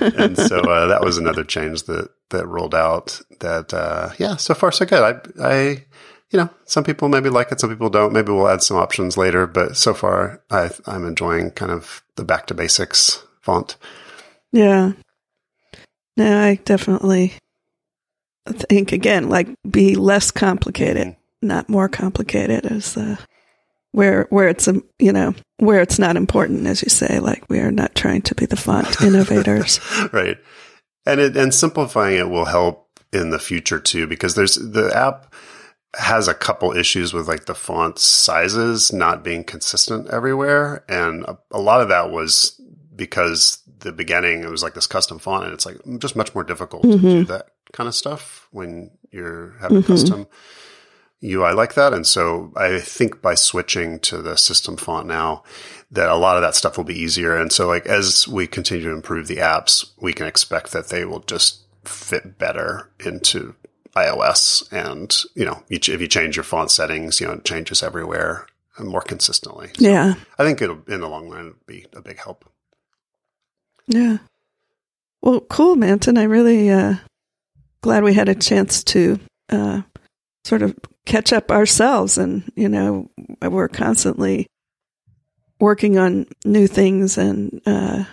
and 0.00 0.38
so 0.38 0.60
uh, 0.60 0.86
that 0.86 1.02
was 1.02 1.18
another 1.18 1.44
change 1.44 1.82
that, 1.84 2.08
that 2.30 2.46
rolled 2.46 2.74
out 2.74 3.20
that, 3.40 3.74
uh, 3.74 4.08
yeah, 4.18 4.36
so 4.36 4.54
far 4.54 4.72
so 4.72 4.86
good. 4.86 5.02
I, 5.38 5.46
I, 5.46 5.84
you 6.30 6.38
know, 6.38 6.48
some 6.64 6.82
people 6.82 7.08
maybe 7.08 7.28
like 7.30 7.52
it, 7.52 7.60
some 7.60 7.70
people 7.70 7.88
don't. 7.88 8.12
Maybe 8.12 8.32
we'll 8.32 8.48
add 8.48 8.62
some 8.62 8.76
options 8.76 9.16
later, 9.16 9.46
but 9.46 9.76
so 9.76 9.94
far 9.94 10.42
I, 10.50 10.70
I'm 10.86 11.06
enjoying 11.06 11.52
kind 11.52 11.70
of 11.70 12.02
the 12.16 12.24
back 12.24 12.46
to 12.48 12.54
basics 12.54 13.22
font. 13.46 13.76
Yeah. 14.52 14.92
No, 16.16 16.42
I 16.42 16.56
definitely 16.64 17.34
think 18.48 18.92
again, 18.92 19.28
like 19.28 19.48
be 19.68 19.94
less 19.94 20.30
complicated, 20.30 21.16
not 21.42 21.68
more 21.68 21.88
complicated 21.88 22.66
is 22.70 22.96
uh, 22.96 23.16
where 23.92 24.26
where 24.30 24.48
it's 24.48 24.66
a 24.66 24.80
you 24.98 25.12
know 25.12 25.34
where 25.58 25.80
it's 25.80 25.98
not 25.98 26.16
important, 26.16 26.66
as 26.66 26.82
you 26.82 26.88
say. 26.88 27.18
Like 27.20 27.44
we 27.48 27.60
are 27.60 27.70
not 27.70 27.94
trying 27.94 28.22
to 28.22 28.34
be 28.34 28.46
the 28.46 28.56
font 28.56 29.00
innovators. 29.02 29.80
right. 30.12 30.38
And 31.06 31.20
it, 31.20 31.36
and 31.36 31.54
simplifying 31.54 32.18
it 32.18 32.28
will 32.28 32.46
help 32.46 32.88
in 33.12 33.30
the 33.30 33.38
future 33.38 33.78
too, 33.78 34.06
because 34.06 34.34
there's 34.34 34.56
the 34.56 34.90
app 34.94 35.32
has 35.98 36.28
a 36.28 36.34
couple 36.34 36.76
issues 36.76 37.14
with 37.14 37.28
like 37.28 37.46
the 37.46 37.54
font 37.54 37.98
sizes 37.98 38.92
not 38.92 39.24
being 39.24 39.44
consistent 39.44 40.08
everywhere. 40.10 40.84
And 40.88 41.24
a, 41.24 41.38
a 41.52 41.60
lot 41.60 41.80
of 41.80 41.88
that 41.88 42.10
was 42.10 42.55
because 42.96 43.58
the 43.80 43.92
beginning, 43.92 44.42
it 44.42 44.48
was 44.50 44.62
like 44.62 44.74
this 44.74 44.86
custom 44.86 45.18
font 45.18 45.44
and 45.44 45.52
it's 45.52 45.66
like 45.66 45.76
just 45.98 46.16
much 46.16 46.34
more 46.34 46.44
difficult 46.44 46.82
to 46.82 46.98
do 46.98 47.24
that 47.24 47.48
kind 47.72 47.88
of 47.88 47.94
stuff 47.94 48.48
when 48.52 48.90
you're 49.10 49.54
having 49.60 49.82
Mhm. 49.82 49.86
custom 49.86 50.26
UI 51.22 51.52
like 51.52 51.74
that. 51.74 51.92
And 51.92 52.06
so 52.06 52.52
I 52.56 52.78
think 52.78 53.20
by 53.22 53.34
switching 53.34 53.98
to 54.00 54.22
the 54.22 54.36
system 54.36 54.76
font 54.76 55.06
now, 55.06 55.42
that 55.90 56.08
a 56.08 56.16
lot 56.16 56.36
of 56.36 56.42
that 56.42 56.54
stuff 56.54 56.76
will 56.76 56.84
be 56.84 56.98
easier. 56.98 57.36
And 57.36 57.52
so 57.52 57.66
like 57.66 57.86
as 57.86 58.26
we 58.28 58.46
continue 58.46 58.84
to 58.84 58.90
improve 58.94 59.26
the 59.26 59.36
apps, 59.36 59.90
we 60.00 60.12
can 60.12 60.26
expect 60.26 60.72
that 60.72 60.88
they 60.88 61.04
will 61.04 61.20
just 61.20 61.62
fit 61.84 62.38
better 62.38 62.90
into 63.04 63.54
iOS. 63.94 64.70
And, 64.72 65.14
you 65.34 65.44
know, 65.44 65.62
you 65.68 65.78
ch- 65.78 65.88
if 65.88 66.00
you 66.00 66.08
change 66.08 66.36
your 66.36 66.44
font 66.44 66.70
settings, 66.70 67.20
you 67.20 67.26
know, 67.26 67.34
it 67.34 67.44
changes 67.44 67.82
everywhere 67.82 68.46
more 68.78 69.00
consistently. 69.00 69.68
So 69.68 69.72
Yeah, 69.88 70.14
I 70.38 70.44
think 70.44 70.60
it'll, 70.60 70.82
in 70.86 71.00
the 71.00 71.08
long 71.08 71.30
run, 71.30 71.54
be 71.66 71.86
a 71.94 72.02
big 72.02 72.18
help. 72.18 72.44
Yeah. 73.88 74.18
Well, 75.22 75.40
cool, 75.40 75.76
Manton. 75.76 76.18
I 76.18 76.24
really 76.24 76.70
uh, 76.70 76.94
glad 77.80 78.04
we 78.04 78.14
had 78.14 78.28
a 78.28 78.34
chance 78.34 78.84
to 78.84 79.18
uh, 79.50 79.82
sort 80.44 80.62
of 80.62 80.76
catch 81.04 81.32
up 81.32 81.50
ourselves, 81.50 82.18
and 82.18 82.50
you 82.54 82.68
know, 82.68 83.10
we're 83.42 83.68
constantly 83.68 84.46
working 85.58 85.98
on 85.98 86.26
new 86.44 86.66
things 86.66 87.18
and 87.18 87.60
uh, 87.66 88.04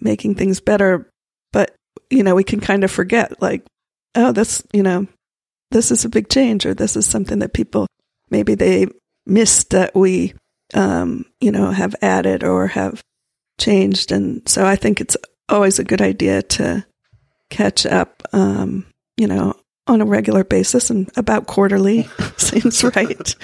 making 0.00 0.34
things 0.36 0.60
better. 0.60 1.10
But 1.52 1.74
you 2.10 2.22
know, 2.22 2.34
we 2.34 2.44
can 2.44 2.60
kind 2.60 2.84
of 2.84 2.90
forget, 2.90 3.42
like, 3.42 3.64
oh, 4.14 4.32
this, 4.32 4.62
you 4.72 4.82
know, 4.82 5.06
this 5.70 5.90
is 5.90 6.04
a 6.04 6.08
big 6.08 6.28
change, 6.28 6.64
or 6.64 6.74
this 6.74 6.96
is 6.96 7.06
something 7.06 7.40
that 7.40 7.52
people 7.52 7.86
maybe 8.30 8.54
they 8.54 8.86
missed 9.26 9.70
that 9.70 9.94
we, 9.94 10.34
um, 10.74 11.26
you 11.40 11.52
know, 11.52 11.70
have 11.70 11.94
added 12.00 12.44
or 12.44 12.68
have 12.68 13.02
changed. 13.60 14.10
And 14.10 14.48
so 14.48 14.66
I 14.66 14.74
think 14.74 15.00
it's 15.00 15.16
always 15.48 15.78
a 15.78 15.84
good 15.84 16.02
idea 16.02 16.42
to 16.42 16.84
catch 17.50 17.86
up, 17.86 18.22
um, 18.32 18.86
you 19.16 19.26
know, 19.26 19.54
on 19.86 20.00
a 20.00 20.06
regular 20.06 20.44
basis 20.44 20.90
and 20.90 21.10
about 21.16 21.46
quarterly 21.46 22.08
seems 22.36 22.82
right. 22.82 23.36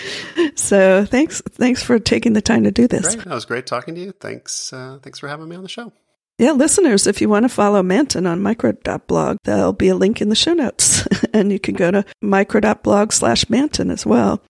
So 0.54 1.04
thanks, 1.04 1.42
thanks 1.50 1.82
for 1.82 1.98
taking 1.98 2.32
the 2.32 2.42
time 2.42 2.64
to 2.64 2.70
do 2.70 2.88
this. 2.88 3.14
Great. 3.14 3.26
That 3.26 3.34
was 3.34 3.44
great 3.44 3.66
talking 3.66 3.94
to 3.94 4.00
you. 4.00 4.12
Thanks. 4.12 4.72
Uh, 4.72 4.98
thanks 5.02 5.18
for 5.18 5.28
having 5.28 5.48
me 5.48 5.56
on 5.56 5.62
the 5.62 5.68
show. 5.68 5.92
Yeah, 6.38 6.52
listeners, 6.52 7.06
if 7.06 7.22
you 7.22 7.30
want 7.30 7.44
to 7.44 7.48
follow 7.48 7.82
Manton 7.82 8.26
on 8.26 8.42
micro.blog, 8.42 9.38
there'll 9.44 9.72
be 9.72 9.88
a 9.88 9.94
link 9.94 10.20
in 10.20 10.28
the 10.28 10.34
show 10.34 10.52
notes 10.52 11.06
and 11.32 11.50
you 11.50 11.58
can 11.58 11.74
go 11.74 11.90
to 11.90 12.04
micro.blog 12.20 13.12
slash 13.12 13.48
Manton 13.48 13.90
as 13.90 14.04
well. 14.04 14.42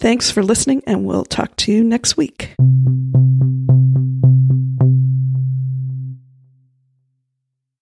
Thanks 0.00 0.30
for 0.30 0.42
listening 0.42 0.82
and 0.86 1.04
we'll 1.04 1.24
talk 1.24 1.54
to 1.56 1.72
you 1.72 1.84
next 1.84 2.16
week. 2.16 2.54